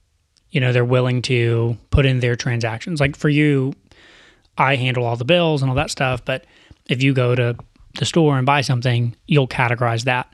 You 0.49 0.61
know, 0.61 0.71
they're 0.71 0.85
willing 0.85 1.21
to 1.23 1.77
put 1.89 2.05
in 2.05 2.19
their 2.19 2.35
transactions. 2.35 2.99
Like 2.99 3.15
for 3.15 3.29
you, 3.29 3.73
I 4.57 4.75
handle 4.75 5.05
all 5.05 5.15
the 5.15 5.25
bills 5.25 5.61
and 5.61 5.69
all 5.69 5.75
that 5.75 5.91
stuff, 5.91 6.23
but 6.25 6.45
if 6.87 7.03
you 7.03 7.13
go 7.13 7.35
to 7.35 7.55
the 7.99 8.05
store 8.05 8.37
and 8.37 8.45
buy 8.45 8.61
something, 8.61 9.15
you'll 9.27 9.47
categorize 9.47 10.05
that 10.05 10.33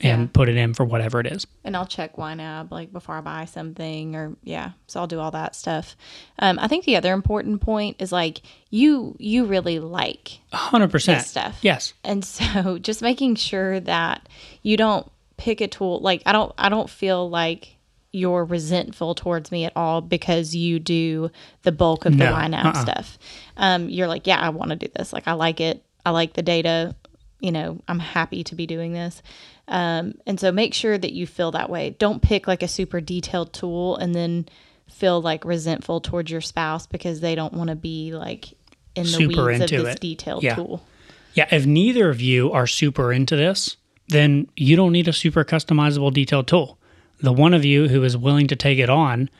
and 0.00 0.22
Yeah. 0.22 0.28
put 0.32 0.48
it 0.48 0.56
in 0.56 0.74
for 0.74 0.84
whatever 0.84 1.20
it 1.20 1.26
is. 1.26 1.46
And 1.64 1.76
I'll 1.76 1.86
check 1.86 2.16
YNAB 2.16 2.70
like 2.72 2.92
before 2.92 3.16
I 3.16 3.20
buy 3.20 3.44
something, 3.44 4.16
or 4.16 4.36
yeah, 4.42 4.72
so 4.88 4.98
I'll 5.00 5.06
do 5.06 5.20
all 5.20 5.30
that 5.30 5.54
stuff. 5.54 5.96
Um, 6.40 6.58
I 6.58 6.66
think 6.66 6.84
the 6.84 6.96
other 6.96 7.12
important 7.12 7.60
point 7.60 7.96
is 8.00 8.10
like 8.10 8.42
you 8.70 9.14
you 9.20 9.44
really 9.44 9.78
like 9.78 10.40
hundred 10.52 10.90
percent 10.90 11.20
This 11.20 11.30
stuff. 11.30 11.58
Yes. 11.62 11.92
And 12.02 12.24
so 12.24 12.78
just 12.82 13.00
making 13.00 13.36
sure 13.36 13.78
that 13.80 14.28
you 14.62 14.76
don't 14.76 15.08
pick 15.36 15.60
a 15.60 15.68
tool 15.68 16.00
like 16.00 16.22
I 16.26 16.32
don't 16.32 16.52
I 16.58 16.68
don't 16.68 16.88
feel 16.90 17.28
like 17.28 17.76
you're 18.14 18.44
resentful 18.44 19.14
towards 19.14 19.50
me 19.50 19.64
at 19.64 19.72
all 19.74 20.00
because 20.02 20.54
you 20.54 20.78
do 20.78 21.30
the 21.62 21.72
bulk 21.72 22.04
of 22.04 22.12
the 22.12 22.24
No, 22.26 22.32
YNAB 22.34 22.64
uh-uh. 22.66 22.82
stuff. 22.82 23.18
Um, 23.56 23.88
you're 23.88 24.06
like, 24.06 24.26
yeah, 24.26 24.38
I 24.38 24.50
want 24.50 24.68
to 24.70 24.76
do 24.76 24.88
this. 24.94 25.14
Like 25.14 25.26
I 25.26 25.32
like 25.32 25.60
it. 25.60 25.82
I 26.04 26.10
like 26.10 26.34
the 26.34 26.42
data. 26.42 26.94
You 27.40 27.52
know, 27.52 27.80
I'm 27.88 27.98
happy 27.98 28.44
to 28.44 28.54
be 28.54 28.66
doing 28.66 28.92
this. 28.92 29.22
Um, 29.66 30.14
and 30.26 30.38
so 30.38 30.52
make 30.52 30.74
sure 30.74 30.98
that 30.98 31.12
you 31.12 31.26
feel 31.26 31.52
that 31.52 31.70
way. 31.70 31.96
Don't 31.98 32.20
pick 32.20 32.46
like 32.46 32.62
a 32.62 32.68
super 32.68 33.00
detailed 33.00 33.54
tool 33.54 33.96
and 33.96 34.14
then 34.14 34.46
feel 34.90 35.22
like 35.22 35.44
resentful 35.46 36.00
towards 36.02 36.30
your 36.30 36.42
spouse 36.42 36.86
because 36.86 37.20
they 37.20 37.34
don't 37.34 37.54
want 37.54 37.70
to 37.70 37.76
be 37.76 38.12
like 38.12 38.52
in 38.94 39.04
the 39.04 39.08
Super 39.08 39.46
weeds 39.46 39.60
of 39.62 39.70
this 39.70 39.94
it. 39.94 40.00
detailed 40.00 40.42
Yeah. 40.42 40.56
tool. 40.56 40.84
Yeah, 41.32 41.48
if 41.50 41.64
neither 41.64 42.10
of 42.10 42.20
you 42.20 42.52
are 42.52 42.66
super 42.66 43.10
into 43.10 43.36
this, 43.36 43.78
then 44.12 44.48
you 44.56 44.76
don't 44.76 44.92
need 44.92 45.08
a 45.08 45.12
super 45.12 45.44
customizable 45.44 46.12
detailed 46.12 46.46
tool. 46.46 46.78
The 47.20 47.32
one 47.32 47.54
of 47.54 47.64
you 47.64 47.88
who 47.88 48.02
is 48.04 48.16
willing 48.16 48.46
to 48.48 48.56
take 48.56 48.78
it 48.78 48.90
on 48.90 49.30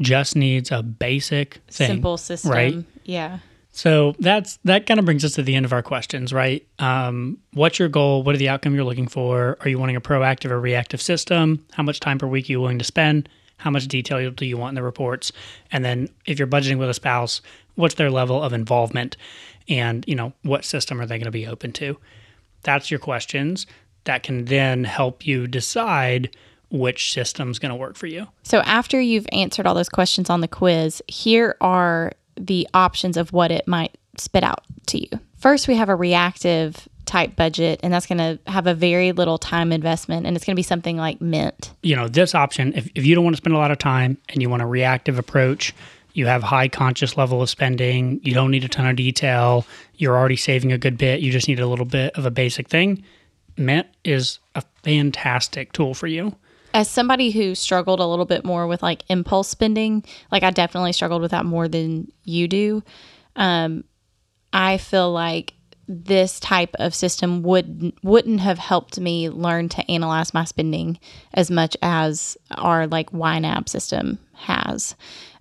just 0.00 0.36
needs 0.36 0.70
a 0.70 0.82
basic 0.82 1.54
thing. 1.68 1.88
simple 1.88 2.16
system. 2.16 2.50
right? 2.50 2.84
Yeah. 3.04 3.38
So 3.72 4.14
that's 4.18 4.58
that 4.64 4.86
kind 4.86 4.98
of 4.98 5.06
brings 5.06 5.24
us 5.24 5.34
to 5.34 5.42
the 5.42 5.54
end 5.54 5.64
of 5.64 5.72
our 5.72 5.82
questions, 5.82 6.32
right? 6.32 6.66
Um, 6.78 7.38
what's 7.52 7.78
your 7.78 7.88
goal? 7.88 8.22
What 8.22 8.34
are 8.34 8.38
the 8.38 8.48
outcome 8.48 8.74
you're 8.74 8.84
looking 8.84 9.08
for? 9.08 9.56
Are 9.60 9.68
you 9.68 9.78
wanting 9.78 9.96
a 9.96 10.00
proactive 10.00 10.50
or 10.50 10.60
reactive 10.60 11.00
system? 11.00 11.64
How 11.72 11.82
much 11.82 12.00
time 12.00 12.18
per 12.18 12.26
week 12.26 12.48
are 12.48 12.52
you 12.52 12.60
willing 12.60 12.78
to 12.80 12.84
spend? 12.84 13.28
How 13.58 13.70
much 13.70 13.86
detail 13.86 14.30
do 14.30 14.46
you 14.46 14.56
want 14.56 14.72
in 14.72 14.74
the 14.76 14.82
reports? 14.82 15.32
And 15.70 15.84
then 15.84 16.08
if 16.26 16.38
you're 16.38 16.48
budgeting 16.48 16.78
with 16.78 16.90
a 16.90 16.94
spouse, 16.94 17.40
what's 17.74 17.94
their 17.94 18.10
level 18.10 18.42
of 18.42 18.52
involvement? 18.52 19.16
And 19.68 20.04
you 20.08 20.14
know, 20.14 20.32
what 20.42 20.64
system 20.64 21.00
are 21.00 21.06
they 21.06 21.18
going 21.18 21.26
to 21.26 21.30
be 21.30 21.46
open 21.46 21.72
to? 21.74 21.98
That's 22.62 22.90
your 22.90 23.00
questions. 23.00 23.66
That 24.08 24.22
can 24.22 24.46
then 24.46 24.84
help 24.84 25.26
you 25.26 25.46
decide 25.46 26.34
which 26.70 27.12
system's 27.12 27.58
going 27.58 27.68
to 27.68 27.76
work 27.76 27.94
for 27.94 28.06
you. 28.06 28.26
So 28.42 28.60
after 28.60 28.98
you've 28.98 29.26
answered 29.32 29.66
all 29.66 29.74
those 29.74 29.90
questions 29.90 30.30
on 30.30 30.40
the 30.40 30.48
quiz, 30.48 31.02
here 31.08 31.56
are 31.60 32.12
the 32.34 32.66
options 32.72 33.18
of 33.18 33.34
what 33.34 33.50
it 33.50 33.68
might 33.68 33.98
spit 34.16 34.42
out 34.42 34.64
to 34.86 34.98
you. 34.98 35.20
First, 35.36 35.68
we 35.68 35.76
have 35.76 35.90
a 35.90 35.94
reactive 35.94 36.88
type 37.04 37.36
budget, 37.36 37.80
and 37.82 37.92
that's 37.92 38.06
going 38.06 38.16
to 38.16 38.38
have 38.50 38.66
a 38.66 38.72
very 38.72 39.12
little 39.12 39.36
time 39.36 39.72
investment, 39.72 40.26
and 40.26 40.36
it's 40.36 40.46
going 40.46 40.54
to 40.54 40.58
be 40.58 40.62
something 40.62 40.96
like 40.96 41.20
Mint. 41.20 41.72
you 41.82 41.94
know, 41.94 42.08
this 42.08 42.34
option, 42.34 42.72
if, 42.74 42.88
if 42.94 43.04
you 43.04 43.14
don't 43.14 43.24
want 43.24 43.36
to 43.36 43.42
spend 43.42 43.54
a 43.54 43.58
lot 43.58 43.70
of 43.70 43.76
time 43.76 44.16
and 44.30 44.40
you 44.40 44.48
want 44.48 44.62
a 44.62 44.66
reactive 44.66 45.18
approach, 45.18 45.74
you 46.14 46.24
have 46.24 46.42
high 46.42 46.68
conscious 46.68 47.18
level 47.18 47.42
of 47.42 47.50
spending, 47.50 48.20
you 48.22 48.32
don't 48.32 48.50
need 48.50 48.64
a 48.64 48.68
ton 48.68 48.86
of 48.86 48.96
detail, 48.96 49.66
you're 49.96 50.16
already 50.16 50.36
saving 50.36 50.72
a 50.72 50.78
good 50.78 50.96
bit, 50.96 51.20
you 51.20 51.30
just 51.30 51.46
need 51.46 51.60
a 51.60 51.66
little 51.66 51.84
bit 51.84 52.16
of 52.16 52.24
a 52.24 52.30
basic 52.30 52.68
thing. 52.68 53.04
Mint 53.58 53.86
is 54.04 54.38
a 54.54 54.62
fantastic 54.82 55.72
tool 55.72 55.94
for 55.94 56.06
you. 56.06 56.34
As 56.74 56.88
somebody 56.88 57.30
who 57.30 57.54
struggled 57.54 58.00
a 58.00 58.06
little 58.06 58.26
bit 58.26 58.44
more 58.44 58.66
with 58.66 58.82
like 58.82 59.02
impulse 59.08 59.48
spending, 59.48 60.04
like 60.30 60.42
I 60.42 60.50
definitely 60.50 60.92
struggled 60.92 61.22
with 61.22 61.30
that 61.30 61.46
more 61.46 61.66
than 61.66 62.12
you 62.24 62.46
do. 62.46 62.82
Um, 63.36 63.84
I 64.52 64.78
feel 64.78 65.10
like 65.12 65.54
this 65.88 66.38
type 66.38 66.74
of 66.78 66.94
system 66.94 67.42
would 67.42 67.94
wouldn't 68.02 68.40
have 68.40 68.58
helped 68.58 69.00
me 69.00 69.30
learn 69.30 69.70
to 69.70 69.90
analyze 69.90 70.34
my 70.34 70.44
spending 70.44 70.98
as 71.32 71.50
much 71.50 71.76
as 71.80 72.36
our 72.50 72.86
like 72.86 73.10
YNAB 73.10 73.68
system 73.68 74.18
has. 74.34 74.94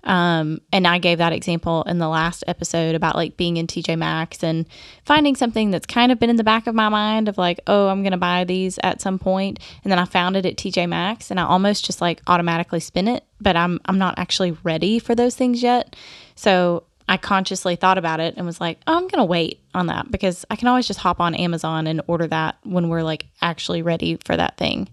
Um, 0.08 0.62
and 0.72 0.88
I 0.88 1.00
gave 1.00 1.17
that 1.17 1.34
example 1.34 1.84
in 1.84 2.00
the 2.00 2.08
last 2.08 2.43
episode 2.48 2.96
about 2.96 3.15
like 3.15 3.36
being 3.36 3.58
in 3.58 3.67
TJ 3.67 3.98
Maxx 3.98 4.41
and 4.41 4.65
finding 5.04 5.36
something 5.36 5.70
that's 5.70 5.86
kind 5.86 6.13
of 6.13 6.20
been 6.20 6.30
in 6.30 6.38
the 6.38 6.46
back 6.46 6.65
of 6.65 6.74
my 6.74 6.88
mind 6.88 7.28
of 7.28 7.38
like, 7.38 7.60
oh, 7.67 7.89
I'm 7.89 8.04
going 8.04 8.13
to 8.13 8.17
buy 8.17 8.46
these 8.46 8.80
at 8.84 9.02
some 9.02 9.20
point. 9.20 9.60
And 9.84 9.91
then 9.91 10.00
I 10.00 10.06
found 10.06 10.38
it 10.38 10.46
at 10.46 10.56
TJ 10.56 10.88
Maxx 10.88 11.30
and 11.30 11.41
I 11.41 11.43
almost 11.43 11.84
just 11.84 12.00
like 12.00 12.22
automatically 12.26 12.80
spin 12.80 13.10
it, 13.10 13.26
but 13.41 13.58
I'm, 13.58 13.82
I'm 13.86 13.98
not 13.98 14.17
actually 14.17 14.52
ready 14.63 14.98
for 14.98 15.13
those 15.13 15.36
things 15.36 15.62
yet. 15.62 15.93
So 16.36 16.84
I 17.10 17.17
consciously 17.17 17.76
thought 17.76 17.98
about 17.98 18.22
it 18.22 18.36
and 18.38 18.46
was 18.46 18.62
like, 18.62 18.80
oh, 18.88 18.96
I'm 18.96 19.10
going 19.10 19.20
to 19.20 19.26
wait 19.26 19.62
on 19.74 19.88
that 19.88 20.10
because 20.10 20.46
I 20.50 20.56
can 20.56 20.70
always 20.70 20.88
just 20.88 21.00
hop 21.00 21.20
on 21.20 21.36
Amazon 21.36 21.86
and 21.86 22.02
order 22.08 22.28
that 22.28 22.58
when 22.63 22.88
we're 22.88 23.04
like 23.04 23.26
actually 23.41 23.82
ready 23.82 24.17
for 24.24 24.38
that 24.38 24.56
thing. 24.56 24.88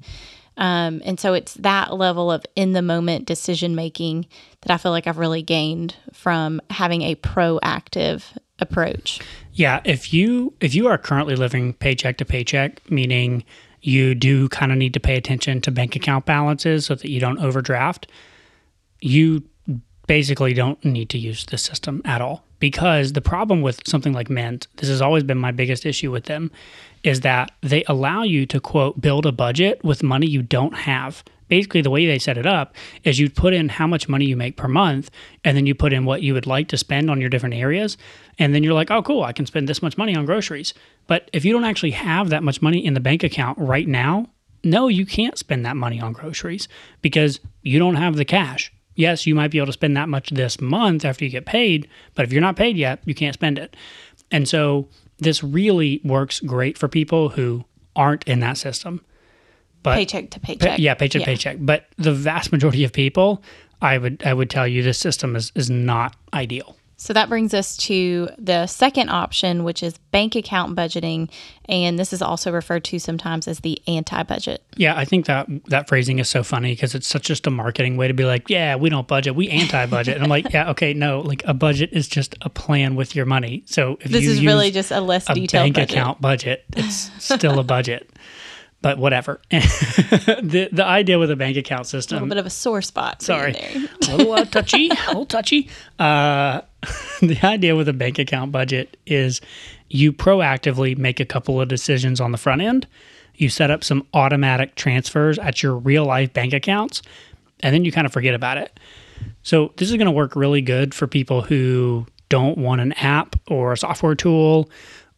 Um, 0.57 1.03
and 1.05 1.19
so 1.19 1.35
it's 1.35 1.55
that 1.55 1.95
level 1.95 2.31
of 2.31 2.45
in 2.55 2.73
the 2.73 2.83
moment 2.83 3.27
decision 3.27 3.75
making 3.75 4.27
that 4.63 4.73
I 4.73 4.77
feel 4.77 4.93
like 4.93 5.07
I've 5.07 5.19
really 5.19 5.43
gained 5.43 5.97
from 6.13 6.61
having 6.71 7.03
a 7.03 7.17
proactive 7.17 8.23
approach. 8.61 9.21
Yeah, 9.53 9.81
if 9.85 10.13
you 10.13 10.55
if 10.61 10.75
you 10.75 10.87
are 10.87 10.99
currently 10.99 11.37
living 11.37 11.73
paycheck 11.75 12.19
to 12.19 12.25
paycheck, 12.25 12.89
meaning 12.91 13.45
you 13.83 14.15
do 14.15 14.49
kind 14.49 14.73
of 14.73 14.79
need 14.79 14.95
to 14.95 15.01
pay 15.01 15.17
attention 15.17 15.61
to 15.61 15.71
bank 15.71 15.95
account 15.95 16.25
balances 16.25 16.87
so 16.87 16.95
that 16.95 17.11
you 17.11 17.21
don't 17.21 17.39
overdraft, 17.39 18.07
you 19.01 19.43
basically 20.07 20.55
don't 20.55 20.85
need 20.85 21.09
to 21.11 21.19
use 21.19 21.45
the 21.47 21.59
system 21.59 22.03
at 22.05 22.21
all. 22.21 22.45
Because 22.59 23.13
the 23.13 23.21
problem 23.21 23.63
with 23.63 23.87
something 23.87 24.13
like 24.13 24.31
Mint, 24.31 24.69
this 24.77 24.89
has 24.89 25.03
always 25.03 25.23
been 25.23 25.39
my 25.39 25.51
biggest 25.51 25.85
issue 25.85 26.11
with 26.11 26.25
them, 26.25 26.51
is 27.03 27.21
that 27.21 27.51
they 27.61 27.85
allow 27.85 28.23
you 28.23 28.47
to 28.47 28.61
quote 28.61 29.01
build 29.01 29.27
a 29.27 29.33
budget 29.33 29.83
with 29.85 30.03
money 30.03 30.27
you 30.27 30.43
don't 30.43 30.75
have. 30.75 31.23
Basically, 31.49 31.83
the 31.83 31.91
way 31.91 32.07
they 32.07 32.19
set 32.19 32.39
it 32.39 32.47
up 32.47 32.75
is 33.03 33.19
you 33.19 33.29
put 33.29 33.53
in 33.53 33.69
how 33.69 33.87
much 33.87 34.09
money 34.09 34.25
you 34.25 34.37
make 34.37 34.57
per 34.57 34.67
month, 34.67 35.11
and 35.45 35.57
then 35.57 35.67
you 35.67 35.75
put 35.75 35.93
in 35.93 36.07
what 36.07 36.23
you 36.23 36.33
would 36.33 36.47
like 36.47 36.69
to 36.69 36.79
spend 36.79 37.11
on 37.11 37.21
your 37.21 37.29
different 37.29 37.55
areas. 37.55 37.99
And 38.39 38.55
then 38.55 38.63
you're 38.63 38.73
like, 38.73 38.91
oh, 38.91 39.03
cool, 39.03 39.23
I 39.23 39.33
can 39.33 39.45
spend 39.45 39.69
this 39.69 39.83
much 39.83 39.99
money 39.99 40.17
on 40.17 40.25
groceries. 40.25 40.73
But 41.07 41.29
if 41.35 41.45
you 41.45 41.53
don't 41.53 41.65
actually 41.65 41.91
have 41.91 42.31
that 42.31 42.43
much 42.43 42.63
money 42.63 42.85
in 42.85 42.95
the 42.95 43.01
bank 43.01 43.23
account 43.23 43.59
right 43.59 43.87
now, 43.87 44.31
no, 44.65 44.89
you 44.89 45.05
can't 45.05 45.37
spend 45.37 45.67
that 45.67 45.77
money 45.77 46.01
on 46.01 46.15
groceries 46.15 46.67
because 47.03 47.41
you 47.63 47.79
don't 47.79 47.97
have 47.97 48.17
the 48.17 48.25
cash. 48.25 48.73
Yes, 48.97 49.27
you 49.27 49.35
might 49.35 49.51
be 49.51 49.59
able 49.59 49.67
to 49.67 49.73
spend 49.73 49.97
that 49.97 50.09
much 50.09 50.31
this 50.31 50.61
month 50.61 51.05
after 51.05 51.25
you 51.25 51.31
get 51.31 51.47
paid, 51.47 51.89
but 52.15 52.25
if 52.25 52.33
you're 52.33 52.41
not 52.43 52.57
paid 52.57 52.77
yet, 52.77 53.01
you 53.05 53.15
can't 53.15 53.35
spend 53.35 53.59
it. 53.59 53.77
And 54.31 54.49
so 54.49 54.89
this 55.19 55.43
really 55.43 56.01
works 56.05 56.41
great 56.41 56.79
for 56.79 56.89
people 56.89 57.31
who 57.31 57.65
aren't 57.97 58.25
in 58.25 58.41
that 58.41 58.57
system. 58.59 59.01
But 59.83 59.97
Paycheck 59.97 60.31
to 60.31 60.41
Pa- 60.41 60.47
paycheck. 60.47 60.79
yeah, 60.79 60.95
paycheck 60.95 61.23
to 61.23 61.27
paycheck. 61.27 61.57
But 61.61 61.87
the 61.99 62.13
vast 62.13 62.53
majority 62.53 62.85
of 62.85 62.93
people, 62.93 63.43
I 63.83 63.99
would 63.99 64.23
I 64.25 64.33
would 64.33 64.49
tell 64.49 64.67
you 64.67 64.83
this 64.83 64.99
system 64.99 65.37
is 65.37 65.53
is 65.55 65.69
not 65.69 66.17
ideal. 66.33 66.77
So 66.97 67.13
that 67.13 67.29
brings 67.29 67.53
us 67.55 67.77
to 67.79 68.29
the 68.39 68.67
second 68.67 69.09
option, 69.09 69.65
which 69.65 69.83
is 69.83 69.99
bank 70.13 70.37
account 70.37 70.77
budgeting. 70.77 71.31
And 71.69 71.99
this 71.99 72.13
is 72.13 72.23
also 72.23 72.53
referred 72.53 72.85
to 72.85 72.99
sometimes 72.99 73.49
as 73.49 73.61
the 73.61 73.81
anti 73.87 74.23
budget. 74.23 74.63
Yeah, 74.77 74.97
I 74.97 75.05
think 75.05 75.27
that 75.27 75.49
that 75.67 75.89
phrasing 75.89 76.19
is 76.19 76.29
so 76.29 76.43
funny 76.43 76.73
because 76.73 76.95
it's 76.95 77.07
such 77.07 77.25
just 77.25 77.47
a 77.47 77.51
marketing 77.51 77.97
way 77.97 78.09
to 78.09 78.15
be 78.15 78.25
like, 78.25 78.49
yeah, 78.49 78.77
we 78.77 78.91
don't 78.91 79.09
budget, 79.09 79.35
we 79.35 79.49
anti 79.49 79.87
budget. 79.87 80.15
and 80.15 80.25
I'm 80.25 80.31
like, 80.31 80.53
yeah, 80.53 80.71
okay, 80.71 80.95
no, 80.95 81.21
like 81.21 81.43
a 81.47 81.55
budget 81.55 81.91
is 81.93 82.07
just 82.07 82.37
a 82.43 82.49
plan 82.51 82.95
with 82.95 83.17
your 83.17 83.27
money. 83.27 83.65
So 83.67 83.99
if 84.01 84.11
This 84.11 84.25
you 84.25 84.31
is 84.31 84.45
really 84.45 84.71
just 84.71 84.91
a 84.91 85.01
less 85.01 85.29
a 85.29 85.35
detailed 85.35 85.65
bank 85.65 85.75
budget. 85.77 85.91
account 85.91 86.21
budget, 86.21 86.65
it's 86.77 87.11
still 87.19 87.59
a 87.59 87.65
budget. 87.65 88.09
But 88.85 88.99
whatever. 88.99 89.41
the 89.51 90.69
the 90.71 90.85
idea 90.85 91.19
with 91.19 91.31
a 91.31 91.37
bank 91.37 91.57
account 91.57 91.87
system. 91.87 92.19
A 92.19 92.21
little 92.21 92.29
bit 92.29 92.39
of 92.39 92.45
a 92.45 92.51
sore 92.51 92.83
spot. 92.83 93.23
Sorry. 93.23 93.53
there. 93.53 93.89
a 94.11 94.17
little 94.19 94.35
uh, 94.35 94.45
touchy, 94.45 94.91
a 94.91 95.07
little 95.07 95.25
touchy. 95.39 95.71
Uh, 95.99 96.61
the 97.23 97.39
idea 97.43 97.77
with 97.77 97.89
a 97.89 97.95
bank 97.95 98.19
account 98.19 98.53
budget 98.53 98.99
is 99.07 99.41
you 99.89 100.13
proactively 100.13 100.99
make 100.99 101.19
a 101.19 101.25
couple 101.25 101.63
of 101.63 101.69
decisions 101.69 102.21
on 102.21 102.31
the 102.31 102.37
front 102.37 102.61
end. 102.61 102.87
You 103.37 103.49
set 103.49 103.71
up 103.71 103.83
some 103.83 104.07
automatic 104.13 104.75
transfers 104.75 105.39
at 105.39 105.63
your 105.63 105.77
real 105.77 106.05
life 106.05 106.35
bank 106.35 106.53
accounts, 106.53 107.01
and 107.61 107.75
then 107.75 107.87
you 107.87 107.91
kind 107.91 108.07
of 108.07 108.13
forget 108.13 108.35
about 108.35 108.59
it. 108.59 108.79
So, 109.43 109.73
this 109.79 109.89
is 109.89 109.97
going 109.97 110.09
to 110.09 110.13
work 110.13 110.37
really 110.37 110.61
good 110.61 110.93
for 110.93 111.07
people 111.07 111.41
who 111.41 112.05
don't 112.29 112.59
want 112.59 112.83
an 112.83 112.93
app 112.93 113.35
or 113.49 113.73
a 113.73 113.79
software 113.79 114.15
tool 114.15 114.69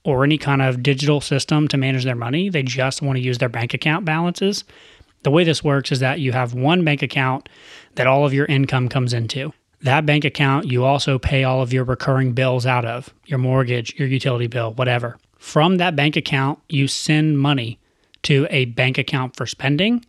or 0.07 0.23
any 0.23 0.39
kind 0.39 0.63
of 0.63 0.83
digital 0.83 1.21
system 1.21 1.67
to 1.67 1.77
manage 1.77 2.05
their 2.05 2.15
money. 2.15 2.49
They 2.49 2.63
just 2.63 3.03
want 3.03 3.17
to 3.17 3.23
use 3.23 3.39
their 3.39 3.49
bank 3.49 3.75
account 3.75 4.05
balances. 4.05 4.65
The 5.25 5.33
way 5.33 5.43
this 5.43 5.65
works 5.65 5.91
is 5.91 5.99
that 5.99 6.21
you 6.21 6.31
have 6.31 6.55
one 6.55 6.85
bank 6.85 7.03
account 7.03 7.49
that 7.97 8.07
all 8.07 8.25
of 8.25 8.33
your 8.33 8.47
income 8.47 8.89
comes 8.89 9.13
into. 9.13 9.53
That 9.83 10.07
bank 10.07 10.25
account, 10.25 10.67
you 10.67 10.85
also 10.85 11.19
pay 11.19 11.43
all 11.43 11.61
of 11.61 11.73
your 11.73 11.83
recurring 11.83 12.33
bills 12.33 12.67
out 12.67 12.85
of 12.85 13.13
your 13.27 13.41
mortgage, 13.41 13.99
your 13.99 14.07
utility 14.07 14.47
bill, 14.47 14.73
whatever. 14.75 15.19
From 15.39 15.79
that 15.79 15.97
bank 15.97 16.17
account, 16.17 16.61
you 16.69 16.87
send 16.87 17.41
money 17.41 17.81
to 18.23 18.47
a 18.51 18.67
bank 18.67 18.99
account 18.99 19.35
for 19.35 19.45
spending, 19.45 20.05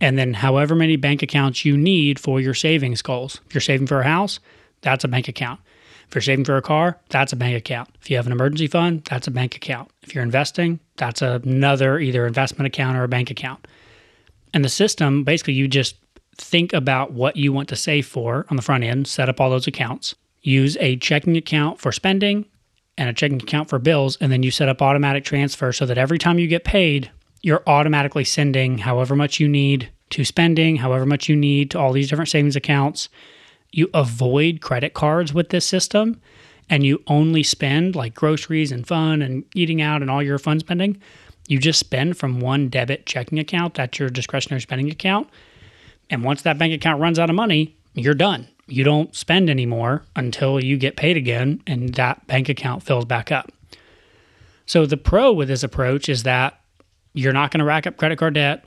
and 0.00 0.18
then 0.18 0.34
however 0.34 0.74
many 0.74 0.96
bank 0.96 1.22
accounts 1.22 1.66
you 1.66 1.76
need 1.76 2.18
for 2.18 2.40
your 2.40 2.54
savings 2.54 3.02
goals. 3.02 3.40
If 3.46 3.54
you're 3.54 3.60
saving 3.60 3.86
for 3.86 4.00
a 4.00 4.04
house, 4.04 4.40
that's 4.80 5.04
a 5.04 5.08
bank 5.08 5.28
account. 5.28 5.60
If 6.08 6.14
you're 6.14 6.22
saving 6.22 6.46
for 6.46 6.56
a 6.56 6.62
car, 6.62 6.98
that's 7.10 7.34
a 7.34 7.36
bank 7.36 7.56
account. 7.56 7.90
If 8.00 8.10
you 8.10 8.16
have 8.16 8.26
an 8.26 8.32
emergency 8.32 8.66
fund, 8.66 9.04
that's 9.04 9.26
a 9.26 9.30
bank 9.30 9.54
account. 9.54 9.90
If 10.02 10.14
you're 10.14 10.24
investing, 10.24 10.80
that's 10.96 11.20
another 11.20 11.98
either 11.98 12.26
investment 12.26 12.66
account 12.66 12.96
or 12.96 13.04
a 13.04 13.08
bank 13.08 13.30
account. 13.30 13.66
And 14.54 14.64
the 14.64 14.70
system, 14.70 15.22
basically, 15.22 15.52
you 15.52 15.68
just 15.68 15.96
think 16.36 16.72
about 16.72 17.12
what 17.12 17.36
you 17.36 17.52
want 17.52 17.68
to 17.68 17.76
save 17.76 18.06
for 18.06 18.46
on 18.48 18.56
the 18.56 18.62
front 18.62 18.84
end, 18.84 19.06
set 19.06 19.28
up 19.28 19.40
all 19.40 19.50
those 19.50 19.66
accounts, 19.66 20.14
use 20.40 20.76
a 20.80 20.96
checking 20.96 21.36
account 21.36 21.78
for 21.78 21.92
spending 21.92 22.46
and 22.96 23.10
a 23.10 23.12
checking 23.12 23.42
account 23.42 23.68
for 23.68 23.78
bills, 23.78 24.16
and 24.20 24.32
then 24.32 24.42
you 24.42 24.50
set 24.50 24.68
up 24.68 24.80
automatic 24.80 25.24
transfer 25.24 25.72
so 25.72 25.84
that 25.84 25.98
every 25.98 26.18
time 26.18 26.38
you 26.38 26.46
get 26.46 26.64
paid, 26.64 27.10
you're 27.42 27.62
automatically 27.66 28.24
sending 28.24 28.78
however 28.78 29.14
much 29.14 29.38
you 29.38 29.48
need 29.48 29.90
to 30.10 30.24
spending, 30.24 30.76
however 30.76 31.04
much 31.04 31.28
you 31.28 31.36
need 31.36 31.70
to 31.70 31.78
all 31.78 31.92
these 31.92 32.08
different 32.08 32.30
savings 32.30 32.56
accounts. 32.56 33.08
You 33.70 33.90
avoid 33.92 34.60
credit 34.60 34.94
cards 34.94 35.34
with 35.34 35.50
this 35.50 35.66
system 35.66 36.20
and 36.70 36.84
you 36.84 37.02
only 37.06 37.42
spend 37.42 37.96
like 37.96 38.14
groceries 38.14 38.72
and 38.72 38.86
fun 38.86 39.22
and 39.22 39.44
eating 39.54 39.80
out 39.80 40.02
and 40.02 40.10
all 40.10 40.22
your 40.22 40.38
fun 40.38 40.60
spending. 40.60 41.00
You 41.46 41.58
just 41.58 41.80
spend 41.80 42.16
from 42.16 42.40
one 42.40 42.68
debit 42.68 43.06
checking 43.06 43.38
account, 43.38 43.74
that's 43.74 43.98
your 43.98 44.10
discretionary 44.10 44.60
spending 44.60 44.90
account. 44.90 45.28
And 46.10 46.24
once 46.24 46.42
that 46.42 46.58
bank 46.58 46.72
account 46.72 47.00
runs 47.00 47.18
out 47.18 47.30
of 47.30 47.36
money, 47.36 47.74
you're 47.94 48.14
done. 48.14 48.48
You 48.66 48.84
don't 48.84 49.14
spend 49.14 49.48
anymore 49.48 50.04
until 50.14 50.62
you 50.62 50.76
get 50.76 50.96
paid 50.96 51.16
again 51.16 51.62
and 51.66 51.94
that 51.94 52.26
bank 52.26 52.48
account 52.48 52.82
fills 52.82 53.06
back 53.06 53.32
up. 53.32 53.50
So 54.66 54.84
the 54.84 54.98
pro 54.98 55.32
with 55.32 55.48
this 55.48 55.62
approach 55.62 56.10
is 56.10 56.24
that 56.24 56.60
you're 57.14 57.32
not 57.32 57.50
going 57.50 57.60
to 57.60 57.64
rack 57.64 57.86
up 57.86 57.96
credit 57.96 58.18
card 58.18 58.34
debt. 58.34 58.66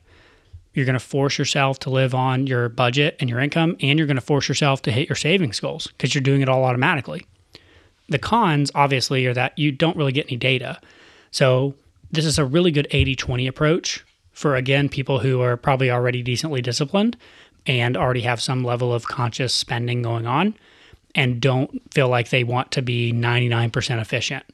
You're 0.73 0.85
going 0.85 0.93
to 0.93 0.99
force 0.99 1.37
yourself 1.37 1.79
to 1.79 1.89
live 1.89 2.15
on 2.15 2.47
your 2.47 2.69
budget 2.69 3.17
and 3.19 3.29
your 3.29 3.39
income, 3.39 3.75
and 3.81 3.99
you're 3.99 4.07
going 4.07 4.15
to 4.15 4.21
force 4.21 4.47
yourself 4.47 4.81
to 4.83 4.91
hit 4.91 5.09
your 5.09 5.17
savings 5.17 5.59
goals 5.59 5.87
because 5.87 6.15
you're 6.15 6.21
doing 6.21 6.41
it 6.41 6.49
all 6.49 6.63
automatically. 6.63 7.25
The 8.07 8.19
cons, 8.19 8.71
obviously, 8.73 9.25
are 9.25 9.33
that 9.33 9.57
you 9.57 9.71
don't 9.71 9.97
really 9.97 10.13
get 10.13 10.27
any 10.27 10.37
data. 10.37 10.79
So, 11.31 11.75
this 12.09 12.25
is 12.25 12.37
a 12.37 12.45
really 12.45 12.71
good 12.71 12.87
80 12.91 13.15
20 13.15 13.47
approach 13.47 14.05
for, 14.31 14.55
again, 14.55 14.89
people 14.89 15.19
who 15.19 15.41
are 15.41 15.57
probably 15.57 15.91
already 15.91 16.21
decently 16.21 16.61
disciplined 16.61 17.17
and 17.65 17.95
already 17.95 18.21
have 18.21 18.41
some 18.41 18.63
level 18.63 18.93
of 18.93 19.07
conscious 19.07 19.53
spending 19.53 20.01
going 20.01 20.25
on 20.25 20.55
and 21.15 21.41
don't 21.41 21.81
feel 21.93 22.07
like 22.07 22.29
they 22.29 22.43
want 22.43 22.71
to 22.71 22.81
be 22.81 23.11
99% 23.11 24.01
efficient. 24.01 24.45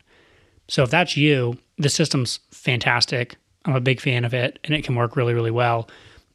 So, 0.67 0.81
if 0.81 0.89
that's 0.89 1.15
you, 1.15 1.57
the 1.77 1.89
system's 1.89 2.39
fantastic. 2.51 3.35
I'm 3.65 3.75
a 3.75 3.81
big 3.81 4.01
fan 4.01 4.25
of 4.25 4.33
it 4.33 4.59
and 4.63 4.73
it 4.73 4.83
can 4.83 4.95
work 4.95 5.15
really, 5.15 5.33
really 5.33 5.51
well 5.51 5.87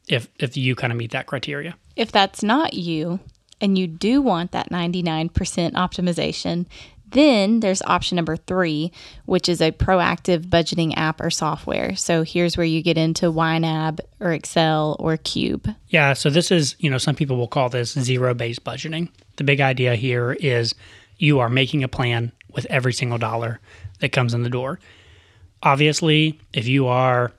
if, 0.07 0.27
if 0.39 0.57
you 0.57 0.75
kind 0.75 0.91
of 0.91 0.97
meet 0.97 1.11
that 1.11 1.27
criteria. 1.27 1.75
If 1.95 2.11
that's 2.11 2.43
not 2.43 2.73
you 2.73 3.19
and 3.61 3.77
you 3.77 3.87
do 3.87 4.21
want 4.21 4.51
that 4.51 4.69
99% 4.69 5.31
optimization, 5.73 6.65
then 7.13 7.59
there's 7.59 7.81
option 7.83 8.15
number 8.15 8.35
three, 8.35 8.91
which 9.25 9.47
is 9.47 9.61
a 9.61 9.71
proactive 9.71 10.45
budgeting 10.47 10.93
app 10.97 11.21
or 11.21 11.29
software. 11.29 11.95
So 11.95 12.23
here's 12.23 12.57
where 12.57 12.65
you 12.65 12.81
get 12.81 12.97
into 12.97 13.31
YNAB 13.31 13.99
or 14.19 14.33
Excel 14.33 14.95
or 14.99 15.17
Qube. 15.17 15.75
Yeah, 15.89 16.13
so 16.13 16.29
this 16.29 16.51
is, 16.51 16.75
you 16.79 16.89
know, 16.89 16.97
some 16.97 17.15
people 17.15 17.37
will 17.37 17.47
call 17.47 17.69
this 17.69 17.93
zero 17.93 18.33
based 18.33 18.63
budgeting. 18.63 19.09
The 19.37 19.43
big 19.43 19.61
idea 19.61 19.95
here 19.95 20.33
is 20.33 20.75
you 21.17 21.39
are 21.39 21.49
making 21.49 21.83
a 21.83 21.87
plan 21.87 22.31
with 22.51 22.65
every 22.65 22.93
single 22.93 23.17
dollar 23.17 23.59
that 23.99 24.11
comes 24.11 24.33
in 24.33 24.43
the 24.43 24.49
door. 24.49 24.79
Obviously, 25.61 26.39
if 26.51 26.67
you 26.67 26.87
are 26.87 27.31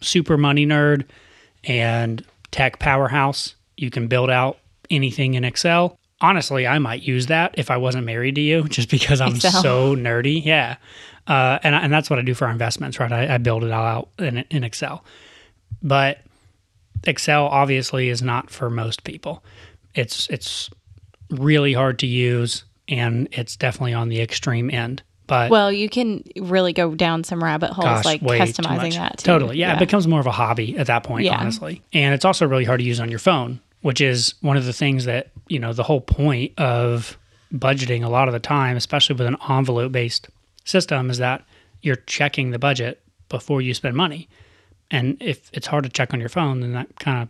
super 0.00 0.36
money 0.36 0.66
nerd 0.66 1.04
and 1.64 2.24
tech 2.50 2.78
powerhouse, 2.78 3.54
you 3.76 3.90
can 3.90 4.08
build 4.08 4.30
out 4.30 4.58
anything 4.90 5.34
in 5.34 5.44
Excel. 5.44 5.98
Honestly, 6.20 6.66
I 6.66 6.78
might 6.78 7.02
use 7.02 7.26
that 7.26 7.54
if 7.56 7.70
I 7.70 7.76
wasn't 7.78 8.04
married 8.06 8.34
to 8.34 8.40
you, 8.40 8.64
just 8.68 8.90
because 8.90 9.20
I'm 9.20 9.36
Excel. 9.36 9.62
so 9.62 9.96
nerdy. 9.96 10.44
Yeah, 10.44 10.76
uh, 11.26 11.58
and 11.62 11.74
and 11.74 11.92
that's 11.92 12.10
what 12.10 12.18
I 12.18 12.22
do 12.22 12.34
for 12.34 12.46
our 12.46 12.52
investments, 12.52 12.98
right? 13.00 13.12
I, 13.12 13.34
I 13.34 13.38
build 13.38 13.64
it 13.64 13.70
all 13.70 13.86
out 13.86 14.08
in, 14.18 14.38
in 14.50 14.64
Excel, 14.64 15.04
but 15.82 16.18
Excel 17.04 17.46
obviously 17.46 18.08
is 18.08 18.22
not 18.22 18.50
for 18.50 18.68
most 18.68 19.04
people. 19.04 19.42
It's 19.94 20.28
it's 20.28 20.70
really 21.30 21.72
hard 21.72 21.98
to 22.00 22.06
use, 22.06 22.64
and 22.88 23.28
it's 23.32 23.56
definitely 23.56 23.94
on 23.94 24.08
the 24.08 24.20
extreme 24.20 24.70
end. 24.70 25.02
But 25.30 25.48
Well, 25.48 25.70
you 25.72 25.88
can 25.88 26.24
really 26.36 26.72
go 26.72 26.94
down 26.96 27.22
some 27.22 27.42
rabbit 27.42 27.70
holes 27.70 27.86
gosh, 27.86 28.04
like 28.04 28.20
customizing 28.20 28.94
that 28.94 29.18
too. 29.18 29.26
Totally, 29.26 29.58
yeah, 29.58 29.74
It 29.76 29.78
becomes 29.78 30.08
more 30.08 30.18
of 30.18 30.26
a 30.26 30.32
hobby 30.32 30.76
at 30.76 30.88
that 30.88 31.04
point, 31.04 31.24
Yeah. 31.24 31.38
honestly. 31.38 31.82
And 31.92 32.12
it's 32.14 32.24
also 32.24 32.46
really 32.48 32.64
hard 32.64 32.80
to 32.80 32.84
use 32.84 32.98
on 32.98 33.10
your 33.10 33.20
phone, 33.20 33.60
which 33.82 34.00
is 34.00 34.34
one 34.40 34.56
of 34.56 34.64
the 34.64 34.72
things 34.72 35.04
that 35.04 35.28
you 35.48 35.60
know 35.60 35.72
the 35.72 35.84
whole 35.84 36.00
point 36.00 36.52
of 36.58 37.16
budgeting. 37.54 38.04
A 38.04 38.08
lot 38.08 38.26
of 38.28 38.32
the 38.32 38.40
time, 38.40 38.76
especially 38.76 39.14
with 39.14 39.26
an 39.28 39.36
envelope-based 39.48 40.28
system, 40.64 41.10
is 41.10 41.18
that 41.18 41.44
you're 41.80 41.96
checking 41.96 42.50
the 42.50 42.58
budget 42.58 43.00
before 43.28 43.62
you 43.62 43.72
spend 43.72 43.96
money. 43.96 44.28
And 44.90 45.16
if 45.20 45.48
it's 45.52 45.68
hard 45.68 45.84
to 45.84 45.90
check 45.90 46.12
on 46.12 46.18
your 46.18 46.28
phone, 46.28 46.58
then 46.60 46.72
that 46.72 46.98
kind 46.98 47.22
of 47.22 47.28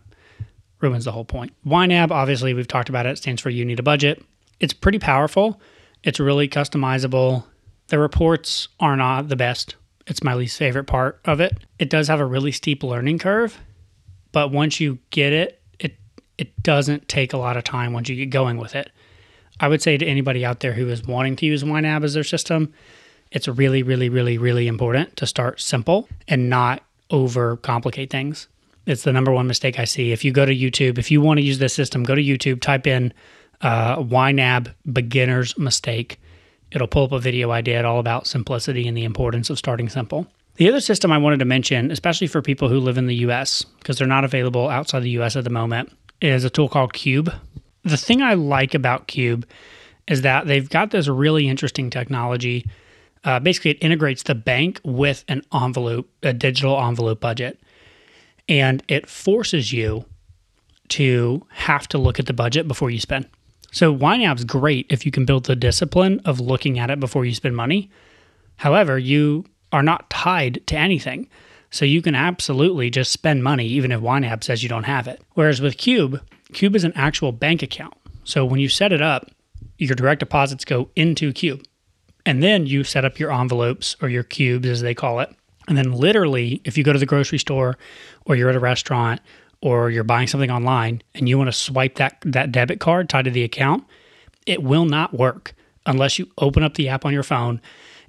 ruins 0.79 1.05
the 1.05 1.11
whole 1.11 1.25
point. 1.25 1.53
YNAB, 1.65 2.09
obviously, 2.09 2.55
we've 2.55 2.67
talked 2.67 2.89
about 2.89 3.05
it, 3.05 3.19
stands 3.19 3.41
for 3.43 3.51
You 3.51 3.63
Need 3.63 3.79
a 3.79 3.83
Budget. 3.83 4.23
It's 4.59 4.73
pretty 4.73 4.97
powerful. 4.97 5.61
It's 6.03 6.19
really 6.19 6.47
customizable. 6.47 7.43
The 7.91 7.99
reports 7.99 8.69
are 8.79 8.95
not 8.95 9.27
the 9.27 9.35
best. 9.35 9.75
It's 10.07 10.23
my 10.23 10.33
least 10.33 10.57
favorite 10.57 10.85
part 10.85 11.19
of 11.25 11.41
it. 11.41 11.57
It 11.77 11.89
does 11.89 12.07
have 12.07 12.21
a 12.21 12.25
really 12.25 12.53
steep 12.53 12.83
learning 12.83 13.19
curve, 13.19 13.59
but 14.31 14.49
once 14.49 14.79
you 14.79 14.99
get 15.09 15.33
it, 15.33 15.61
it 15.77 15.97
it 16.37 16.63
doesn't 16.63 17.09
take 17.09 17.33
a 17.33 17.37
lot 17.37 17.57
of 17.57 17.65
time 17.65 17.91
once 17.91 18.07
you 18.07 18.15
get 18.15 18.29
going 18.29 18.55
with 18.55 18.75
it. 18.75 18.91
I 19.59 19.67
would 19.67 19.81
say 19.81 19.97
to 19.97 20.05
anybody 20.05 20.45
out 20.45 20.61
there 20.61 20.71
who 20.71 20.87
is 20.87 21.05
wanting 21.05 21.35
to 21.35 21.45
use 21.45 21.65
YNAB 21.65 22.05
as 22.05 22.13
their 22.13 22.23
system, 22.23 22.73
it's 23.29 23.49
really, 23.49 23.83
really, 23.83 24.07
really, 24.07 24.37
really 24.37 24.69
important 24.69 25.17
to 25.17 25.27
start 25.27 25.59
simple 25.59 26.07
and 26.29 26.49
not 26.49 26.83
overcomplicate 27.09 28.09
things. 28.09 28.47
It's 28.85 29.03
the 29.03 29.11
number 29.11 29.33
one 29.33 29.47
mistake 29.47 29.77
I 29.79 29.83
see. 29.83 30.13
If 30.13 30.23
you 30.23 30.31
go 30.31 30.45
to 30.45 30.55
YouTube, 30.55 30.97
if 30.97 31.11
you 31.11 31.19
want 31.19 31.39
to 31.39 31.43
use 31.43 31.59
this 31.59 31.73
system, 31.73 32.03
go 32.03 32.15
to 32.15 32.23
YouTube, 32.23 32.61
type 32.61 32.87
in 32.87 33.11
uh, 33.59 33.97
YNAB 33.97 34.73
beginner's 34.93 35.57
mistake. 35.57 36.20
It'll 36.71 36.87
pull 36.87 37.03
up 37.05 37.11
a 37.11 37.19
video 37.19 37.51
I 37.51 37.61
did 37.61 37.85
all 37.85 37.99
about 37.99 38.27
simplicity 38.27 38.87
and 38.87 38.95
the 38.95 39.03
importance 39.03 39.49
of 39.49 39.57
starting 39.57 39.89
simple. 39.89 40.27
The 40.55 40.69
other 40.69 40.81
system 40.81 41.11
I 41.11 41.17
wanted 41.17 41.39
to 41.39 41.45
mention, 41.45 41.91
especially 41.91 42.27
for 42.27 42.41
people 42.41 42.69
who 42.69 42.79
live 42.79 42.97
in 42.97 43.07
the 43.07 43.15
US, 43.15 43.63
because 43.63 43.97
they're 43.97 44.07
not 44.07 44.23
available 44.23 44.69
outside 44.69 45.01
the 45.01 45.09
US 45.21 45.35
at 45.35 45.43
the 45.43 45.49
moment, 45.49 45.91
is 46.21 46.43
a 46.43 46.49
tool 46.49 46.69
called 46.69 46.93
Qube. 46.93 47.33
The 47.83 47.97
thing 47.97 48.21
I 48.21 48.35
like 48.35 48.73
about 48.73 49.07
Qube 49.07 49.45
is 50.07 50.21
that 50.21 50.47
they've 50.47 50.69
got 50.69 50.91
this 50.91 51.07
really 51.07 51.47
interesting 51.47 51.89
technology. 51.89 52.65
Uh, 53.23 53.39
basically, 53.39 53.71
it 53.71 53.77
integrates 53.81 54.23
the 54.23 54.35
bank 54.35 54.79
with 54.83 55.23
an 55.27 55.41
envelope, 55.53 56.09
a 56.23 56.33
digital 56.33 56.79
envelope 56.81 57.19
budget, 57.19 57.59
and 58.47 58.83
it 58.87 59.07
forces 59.07 59.71
you 59.71 60.05
to 60.89 61.45
have 61.49 61.87
to 61.87 61.97
look 61.97 62.19
at 62.19 62.25
the 62.25 62.33
budget 62.33 62.67
before 62.67 62.89
you 62.89 62.99
spend. 62.99 63.27
So 63.71 63.95
YNAB's 63.95 64.43
great 64.43 64.85
if 64.89 65.05
you 65.05 65.11
can 65.11 65.25
build 65.25 65.45
the 65.45 65.55
discipline 65.55 66.19
of 66.25 66.39
looking 66.39 66.77
at 66.77 66.89
it 66.89 66.99
before 66.99 67.25
you 67.25 67.33
spend 67.33 67.55
money. 67.55 67.89
However, 68.57 68.99
you 68.99 69.45
are 69.71 69.81
not 69.81 70.09
tied 70.09 70.65
to 70.67 70.77
anything. 70.77 71.29
So 71.71 71.85
you 71.85 72.01
can 72.01 72.15
absolutely 72.15 72.89
just 72.89 73.13
spend 73.13 73.43
money 73.43 73.65
even 73.65 73.93
if 73.93 74.01
YNAB 74.01 74.43
says 74.43 74.61
you 74.61 74.67
don't 74.67 74.83
have 74.83 75.07
it. 75.07 75.21
Whereas 75.35 75.61
with 75.61 75.77
Qube, 75.77 76.21
Qube 76.51 76.75
is 76.75 76.83
an 76.83 76.91
actual 76.95 77.31
bank 77.31 77.63
account. 77.63 77.93
So 78.25 78.45
when 78.45 78.59
you 78.59 78.67
set 78.67 78.91
it 78.91 79.01
up, 79.01 79.31
your 79.77 79.95
direct 79.95 80.19
deposits 80.19 80.65
go 80.65 80.89
into 80.95 81.31
Qube. 81.31 81.65
And 82.25 82.43
then 82.43 82.67
you 82.67 82.83
set 82.83 83.05
up 83.05 83.19
your 83.19 83.31
envelopes 83.31 83.95
or 84.01 84.09
your 84.09 84.23
cubes 84.23 84.67
as 84.67 84.81
they 84.81 84.93
call 84.93 85.21
it. 85.21 85.33
And 85.67 85.77
then 85.77 85.93
literally, 85.93 86.61
if 86.65 86.77
you 86.77 86.83
go 86.83 86.93
to 86.93 86.99
the 86.99 87.05
grocery 87.05 87.39
store 87.39 87.77
or 88.25 88.35
you're 88.35 88.49
at 88.49 88.55
a 88.55 88.59
restaurant 88.59 89.21
or 89.61 89.89
you're 89.89 90.03
buying 90.03 90.27
something 90.27 90.51
online 90.51 91.01
and 91.13 91.29
you 91.29 91.37
want 91.37 91.47
to 91.47 91.57
swipe 91.57 91.95
that 91.95 92.17
that 92.25 92.51
debit 92.51 92.79
card 92.79 93.09
tied 93.09 93.25
to 93.25 93.31
the 93.31 93.43
account, 93.43 93.85
it 94.45 94.63
will 94.63 94.85
not 94.85 95.13
work 95.13 95.53
unless 95.85 96.19
you 96.19 96.29
open 96.37 96.63
up 96.63 96.75
the 96.75 96.89
app 96.89 97.05
on 97.05 97.13
your 97.13 97.23
phone 97.23 97.61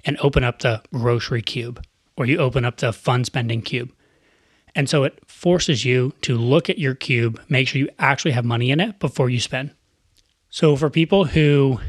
and 0.05 0.17
open 0.21 0.43
up 0.43 0.59
the 0.59 0.81
grocery 0.91 1.41
cube 1.41 1.83
or 2.17 2.25
you 2.25 2.37
open 2.37 2.65
up 2.65 2.77
the 2.77 2.93
fun 2.93 3.23
spending 3.23 3.61
cube. 3.61 3.91
And 4.75 4.89
so 4.89 5.03
it 5.03 5.19
forces 5.27 5.85
you 5.85 6.13
to 6.21 6.35
look 6.35 6.69
at 6.69 6.79
your 6.79 6.95
cube, 6.95 7.39
make 7.47 7.67
sure 7.67 7.79
you 7.79 7.89
actually 7.99 8.31
have 8.31 8.45
money 8.45 8.71
in 8.71 8.79
it 8.79 8.99
before 8.99 9.29
you 9.29 9.39
spend. 9.39 9.71
So 10.49 10.75
for 10.75 10.89
people 10.89 11.25
who 11.25 11.79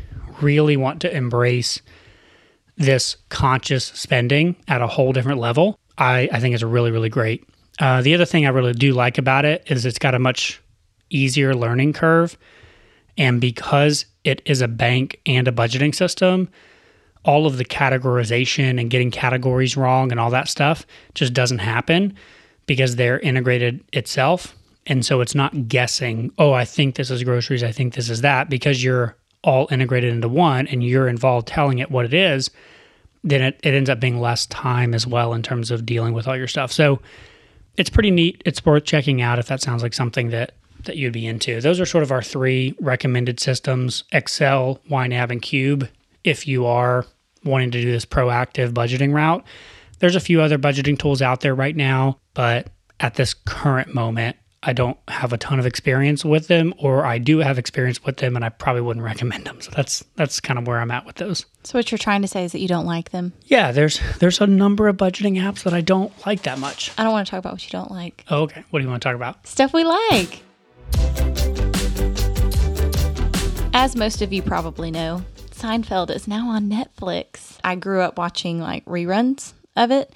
really 0.40 0.77
want 0.77 1.00
to 1.03 1.14
embrace 1.14 1.81
this 2.77 3.16
conscious 3.29 3.87
spending 3.87 4.57
at 4.68 4.83
a 4.83 4.87
whole 4.87 5.12
different 5.12 5.40
level, 5.40 5.79
I, 5.96 6.29
I 6.33 6.40
think 6.40 6.55
it's 6.55 6.62
a 6.62 6.66
really, 6.66 6.90
really 6.90 7.09
great. 7.09 7.48
Uh, 7.79 8.03
the 8.03 8.15
other 8.15 8.25
thing 8.25 8.47
I 8.47 8.51
really 8.51 8.73
do 8.73 8.93
like 8.93 9.19
about 9.19 9.45
it 9.45 9.65
is 9.67 9.85
it's 9.85 9.99
got 9.99 10.15
a 10.15 10.19
much 10.19 10.61
easier 11.11 11.55
learning 11.55 11.93
curve. 11.93 12.37
And 13.17 13.41
because 13.41 14.07
it 14.25 14.43
is 14.45 14.61
a 14.61 14.69
bank 14.69 15.21
and 15.27 15.47
a 15.47 15.53
budgeting 15.53 15.95
system, 15.95 16.49
all 17.25 17.47
of 17.47 17.57
the 17.57 17.65
categorization 17.65 18.81
and 18.81 18.91
getting 18.91 19.11
categories 19.11 19.77
wrong 19.77 20.11
and 20.11 20.21
all 20.21 20.31
that 20.31 20.49
stuff 20.49 20.87
just 21.15 21.33
doesn't 21.33 21.59
happen 21.59 22.15
because 22.67 22.97
they're 22.97 23.21
integrated 23.21 23.83
itself. 23.93 24.55
And 24.87 25.05
so 25.05 25.21
it's 25.21 25.35
not 25.35 25.69
guessing, 25.69 26.31
oh, 26.39 26.53
I 26.53 26.65
think 26.65 26.97
this 26.97 27.11
is 27.11 27.23
groceries, 27.23 27.63
I 27.63 27.73
think 27.73 27.95
this 27.95 28.11
is 28.11 28.21
that, 28.21 28.51
because 28.51 28.85
you're 28.85 29.17
all 29.43 29.69
integrated 29.71 30.13
into 30.13 30.29
one 30.29 30.67
and 30.67 30.83
you're 30.83 31.09
involved 31.09 31.49
telling 31.49 31.79
it 31.79 31.91
what 31.91 32.05
it 32.05 32.15
is, 32.15 32.51
then 33.23 33.41
it, 33.41 33.61
it 33.63 33.73
ends 33.75 33.89
up 33.89 34.01
being 34.01 34.21
less 34.21 34.47
time 34.47 34.95
as 34.95 35.07
well 35.07 35.33
in 35.33 35.43
terms 35.43 35.71
of 35.71 35.87
dealing 35.87 36.13
with 36.13 36.29
all 36.29 36.37
your 36.37 36.49
stuff. 36.49 36.71
So 36.73 37.01
it's 37.77 37.91
pretty 37.91 38.11
neat. 38.11 38.43
It's 38.45 38.65
worth 38.65 38.85
checking 38.85 39.23
out 39.23 39.39
if 39.39 39.47
that 39.49 39.61
sounds 39.61 39.83
like 39.83 39.95
something 39.95 40.31
that 40.31 40.53
that 40.85 40.97
you'd 40.97 41.13
be 41.13 41.27
into. 41.27 41.61
Those 41.61 41.81
are 41.81 41.87
sort 41.87 42.05
of 42.05 42.13
our 42.13 42.23
three 42.23 42.75
recommended 42.81 43.41
systems 43.41 44.05
Excel, 44.13 44.81
YNAB, 44.91 45.31
and 45.31 45.43
Qube. 45.43 45.89
If 46.25 46.47
you 46.47 46.67
are 46.67 47.07
wanting 47.45 47.71
to 47.71 47.81
do 47.81 47.91
this 47.91 48.05
proactive 48.05 48.73
budgeting 48.73 49.15
route, 49.15 49.45
there's 49.99 50.17
a 50.17 50.21
few 50.21 50.41
other 50.41 50.59
budgeting 50.59 50.99
tools 50.99 51.23
out 51.23 51.41
there 51.41 51.55
right 51.55 51.77
now, 51.77 52.19
but 52.35 52.69
at 53.01 53.15
this 53.15 53.35
current 53.35 53.95
moment, 53.95 54.37
I 54.66 54.72
don't 54.72 54.96
have 55.09 55.33
a 55.35 55.37
ton 55.37 55.59
of 55.59 55.66
experience 55.66 56.24
with 56.24 56.48
them, 56.48 56.72
or 56.79 57.05
I 57.05 57.18
do 57.18 57.38
have 57.38 57.59
experience 57.59 58.03
with 58.03 58.16
them, 58.16 58.35
and 58.35 58.44
I 58.44 58.48
probably 58.48 58.81
wouldn't 58.81 59.05
recommend 59.05 59.44
them. 59.44 59.61
So 59.61 59.70
that's 59.74 60.03
that's 60.16 60.40
kind 60.40 60.59
of 60.59 60.66
where 60.66 60.81
I'm 60.81 60.90
at 60.90 61.05
with 61.05 61.16
those. 61.16 61.44
So 61.64 61.79
what 61.79 61.90
you're 61.90 61.98
trying 61.98 62.22
to 62.22 62.29
say 62.29 62.44
is 62.44 62.53
that 62.53 62.61
you 62.61 62.68
don't 62.68 62.87
like 62.87 63.11
them. 63.11 63.35
Yeah, 63.44 63.72
there's 63.72 64.00
there's 64.20 64.40
a 64.40 64.46
number 64.46 64.88
of 64.88 64.96
budgeting 64.96 65.38
apps 65.38 65.64
that 65.64 65.74
I 65.74 65.83
don't 65.83 66.12
like 66.27 66.42
that 66.42 66.59
much. 66.59 66.92
I 66.96 67.05
don't 67.05 67.12
want 67.12 67.27
to 67.27 67.31
talk 67.31 67.40
about 67.40 67.53
what 67.53 67.64
you 67.64 67.70
don't 67.70 67.90
like. 67.90 68.24
Oh, 68.31 68.42
okay. 68.42 68.64
What 68.70 68.79
do 68.79 68.85
you 68.85 68.90
want 68.90 69.03
to 69.03 69.09
talk 69.09 69.16
about? 69.16 69.46
Stuff 69.46 69.74
we 69.74 69.85
like. 69.85 70.42
As 73.74 73.96
most 73.96 74.22
of 74.22 74.33
you 74.33 74.40
probably 74.40 74.90
know, 74.90 75.22
Seinfeld 75.50 76.11
is 76.11 76.27
now 76.27 76.48
on 76.48 76.70
Netflix. 76.70 77.59
I 77.62 77.74
grew 77.74 78.00
up 78.00 78.16
watching 78.16 78.61
like 78.61 78.85
reruns 78.87 79.53
of 79.77 79.90
it 79.90 80.12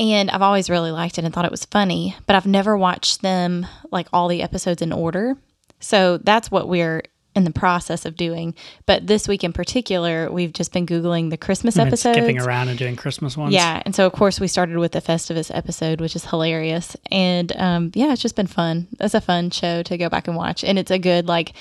and 0.00 0.30
I've 0.30 0.42
always 0.42 0.68
really 0.70 0.90
liked 0.90 1.18
it 1.18 1.24
and 1.24 1.32
thought 1.32 1.44
it 1.44 1.50
was 1.50 1.66
funny, 1.66 2.16
but 2.26 2.34
I've 2.34 2.46
never 2.46 2.76
watched 2.76 3.20
them 3.22 3.66
like 3.92 4.08
all 4.12 4.26
the 4.28 4.42
episodes 4.42 4.82
in 4.82 4.92
order. 4.92 5.36
So 5.78 6.16
that's 6.18 6.50
what 6.50 6.68
we're 6.68 7.02
in 7.36 7.44
the 7.44 7.52
process 7.52 8.04
of 8.06 8.16
doing. 8.16 8.54
But 8.86 9.06
this 9.06 9.28
week 9.28 9.44
in 9.44 9.52
particular, 9.52 10.30
we've 10.32 10.52
just 10.52 10.72
been 10.72 10.86
Googling 10.86 11.30
the 11.30 11.36
Christmas 11.36 11.76
And 11.76 11.86
episodes. 11.86 12.16
skipping 12.18 12.40
around 12.40 12.68
and 12.68 12.78
doing 12.78 12.96
Christmas 12.96 13.36
ones. 13.36 13.54
Yeah. 13.54 13.80
And 13.84 13.94
so, 13.94 14.04
of 14.06 14.12
course, 14.12 14.40
we 14.40 14.48
started 14.48 14.78
with 14.78 14.92
the 14.92 15.00
Festivus 15.00 15.54
episode, 15.54 16.00
which 16.00 16.16
is 16.16 16.24
hilarious. 16.24 16.96
And 17.10 17.54
um, 17.56 17.92
yeah, 17.94 18.12
it's 18.12 18.22
just 18.22 18.34
been 18.36 18.48
fun. 18.48 18.88
It's 18.98 19.14
a 19.14 19.20
fun 19.20 19.50
show 19.50 19.82
to 19.84 19.96
go 19.96 20.08
back 20.08 20.26
and 20.26 20.36
watch. 20.36 20.64
And 20.64 20.78
it's 20.78 20.90
a 20.90 20.98
good, 20.98 21.28
like, 21.28 21.52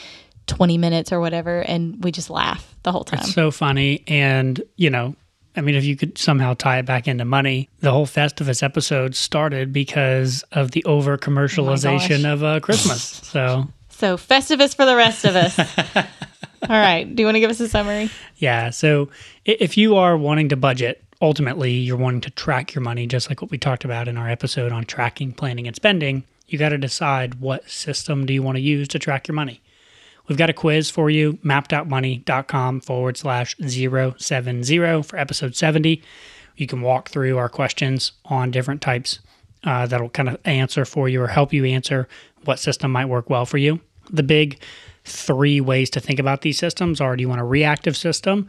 20 0.47 0.80
minutes 0.80 1.12
or 1.12 1.19
whatever. 1.19 1.60
And 1.62 2.04
we 2.04 2.12
just 2.12 2.32
laugh 2.32 2.75
the 2.82 2.91
whole 2.91 3.04
time. 3.04 3.19
It's 3.19 3.34
so 3.34 3.52
funny. 3.52 4.04
And, 4.08 4.60
you 4.75 4.89
know, 4.89 5.15
I 5.56 5.62
mean, 5.62 5.76
if 5.76 5.84
you 5.84 5.96
could 5.96 6.18
somehow 6.18 6.54
tie 6.54 6.80
it 6.80 6.86
back 6.86 7.08
into 7.08 7.26
money, 7.26 7.70
the 7.80 7.92
whole 7.92 8.06
Festivus 8.06 8.62
episode 8.64 9.16
started 9.16 9.74
because 9.74 10.44
of 10.52 10.72
the 10.72 10.84
over 10.86 11.18
commercialization 11.18 12.24
gosh. 12.24 12.32
of 12.32 12.44
uh, 12.44 12.60
Christmas. 12.60 13.02
so, 13.04 13.68
so, 13.90 14.18
Festivus 14.18 14.76
for 14.76 14.86
the 14.86 14.96
rest 14.96 15.26
of 15.26 15.36
us. 15.36 15.58
All 16.64 16.68
right. 16.70 17.04
Do 17.04 17.22
you 17.22 17.28
want 17.28 17.36
to 17.36 17.40
give 17.40 17.50
us 17.50 17.60
a 17.60 17.68
summary? 17.68 18.10
yeah. 18.38 18.70
So, 18.70 19.10
if 19.46 19.78
you 19.78 19.96
are 19.96 20.18
wanting 20.18 20.50
to 20.50 20.56
budget, 20.56 21.04
ultimately 21.22 21.72
you're 21.72 21.98
wanting 21.98 22.22
to 22.22 22.32
track 22.32 22.74
your 22.74 22.84
money, 22.84 23.08
just 23.08 23.30
like 23.30 23.42
what 23.42 23.52
we 23.52 23.58
talked 23.58 23.86
about 23.86 24.08
in 24.08 24.18
our 24.18 24.30
episode 24.30 24.72
on 24.72 24.86
tracking, 24.86 25.32
planning, 25.32 25.68
and 25.68 25.76
spending. 25.76 26.24
You 26.48 26.58
got 26.58 26.70
to 26.70 26.78
decide 26.78 27.36
what 27.36 27.70
system 27.70 28.26
do 28.26 28.34
you 28.34 28.42
want 28.42 28.58
to 28.58 28.62
use 28.62 28.88
to 28.90 29.00
track 29.00 29.28
your 29.28 29.36
money. 29.36 29.62
We've 30.30 30.38
got 30.38 30.52
a 30.52 30.54
quiz 30.54 30.92
for 30.92 31.10
you, 31.10 31.34
mappedoutmoney.com 31.44 32.82
forward 32.82 33.18
slash 33.18 33.56
070 33.58 35.02
for 35.02 35.18
episode 35.18 35.56
70. 35.56 36.04
You 36.56 36.68
can 36.68 36.82
walk 36.82 37.10
through 37.10 37.39
our 37.39 37.50
questions 37.50 38.12
on 38.26 38.52
different 38.52 38.80
types 38.80 39.20
uh, 39.63 39.88
that'll 39.88 40.10
kind 40.10 40.30
of 40.30 40.38
answer 40.46 40.86
for 40.86 41.10
you 41.10 41.22
or 41.24 41.28
help 41.28 41.52
you 41.52 41.65
answer 41.65 42.08
what 42.46 42.60
system 42.60 42.92
might 42.92 43.08
work 43.08 43.28
well 43.30 43.48
for 43.48 43.58
you. 43.58 43.80
The 44.12 44.22
big 44.22 44.62
three 45.04 45.60
ways 45.60 45.89
to 45.92 46.00
think 46.00 46.20
about 46.20 46.42
these 46.42 46.60
systems 46.60 47.02
are 47.02 47.15
do 47.15 47.22
you 47.22 47.30
want 47.30 47.42
a 47.42 47.46
reactive 47.46 47.98
system 47.98 48.48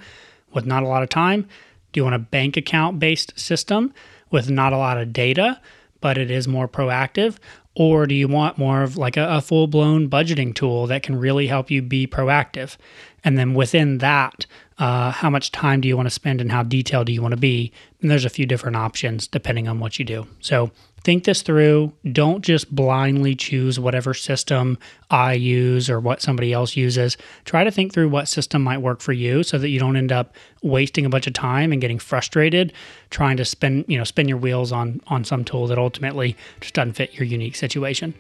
with 0.52 0.66
not 0.66 0.82
a 0.82 0.86
lot 0.86 1.02
of 1.02 1.08
time? 1.08 1.48
Do 1.92 2.00
you 2.00 2.04
want 2.04 2.14
a 2.14 2.20
bank 2.20 2.58
account 2.58 2.98
based 2.98 3.38
system 3.40 3.94
with 4.30 4.50
not 4.50 4.74
a 4.74 4.78
lot 4.78 4.98
of 4.98 5.14
data, 5.14 5.58
but 6.02 6.18
it 6.18 6.30
is 6.30 6.46
more 6.46 6.68
proactive? 6.68 7.38
Or 7.76 8.06
do 8.06 8.14
you 8.14 8.26
want 8.26 8.58
more 8.58 8.82
of 8.82 8.96
like 8.96 9.16
a, 9.16 9.26
a 9.28 9.40
full 9.40 9.66
blown 9.66 10.10
budgeting 10.10 10.54
tool 10.54 10.86
that 10.88 11.02
can 11.02 11.18
really 11.18 11.46
help 11.46 11.70
you 11.70 11.82
be 11.82 12.06
proactive? 12.06 12.76
And 13.22 13.38
then 13.38 13.54
within 13.54 13.98
that, 13.98 14.46
uh, 14.80 15.10
how 15.10 15.28
much 15.28 15.52
time 15.52 15.82
do 15.82 15.88
you 15.88 15.96
want 15.96 16.06
to 16.06 16.10
spend 16.10 16.40
and 16.40 16.50
how 16.50 16.62
detailed 16.62 17.06
do 17.06 17.12
you 17.12 17.20
want 17.20 17.32
to 17.32 17.40
be? 17.40 17.70
And 18.00 18.10
there's 18.10 18.24
a 18.24 18.30
few 18.30 18.46
different 18.46 18.76
options 18.76 19.28
depending 19.28 19.68
on 19.68 19.78
what 19.78 19.98
you 19.98 20.06
do. 20.06 20.26
So 20.40 20.70
think 21.04 21.24
this 21.24 21.42
through. 21.42 21.92
Don't 22.10 22.42
just 22.42 22.74
blindly 22.74 23.34
choose 23.34 23.78
whatever 23.78 24.14
system 24.14 24.78
I 25.10 25.34
use 25.34 25.90
or 25.90 26.00
what 26.00 26.22
somebody 26.22 26.54
else 26.54 26.76
uses. 26.76 27.18
Try 27.44 27.62
to 27.62 27.70
think 27.70 27.92
through 27.92 28.08
what 28.08 28.26
system 28.26 28.62
might 28.62 28.78
work 28.78 29.02
for 29.02 29.12
you 29.12 29.42
so 29.42 29.58
that 29.58 29.68
you 29.68 29.78
don't 29.78 29.96
end 29.96 30.12
up 30.12 30.34
wasting 30.62 31.04
a 31.04 31.10
bunch 31.10 31.26
of 31.26 31.34
time 31.34 31.72
and 31.72 31.80
getting 31.80 31.98
frustrated 31.98 32.72
trying 33.10 33.36
to 33.36 33.44
spin, 33.44 33.84
you 33.86 33.98
know, 33.98 34.04
spin 34.04 34.28
your 34.28 34.38
wheels 34.38 34.72
on 34.72 35.00
on 35.08 35.24
some 35.24 35.44
tool 35.44 35.66
that 35.66 35.78
ultimately 35.78 36.36
just 36.62 36.74
doesn't 36.74 36.94
fit 36.94 37.14
your 37.14 37.26
unique 37.26 37.54
situation. 37.54 38.14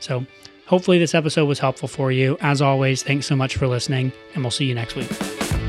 So 0.00 0.24
hopefully 0.66 0.98
this 0.98 1.14
episode 1.14 1.44
was 1.44 1.58
helpful 1.58 1.88
for 1.88 2.10
you. 2.10 2.38
As 2.40 2.62
always, 2.62 3.02
thanks 3.02 3.26
so 3.26 3.36
much 3.36 3.56
for 3.56 3.66
listening, 3.66 4.10
and 4.34 4.42
we'll 4.42 4.50
see 4.50 4.64
you 4.64 4.74
next 4.74 4.94
week. 4.94 5.67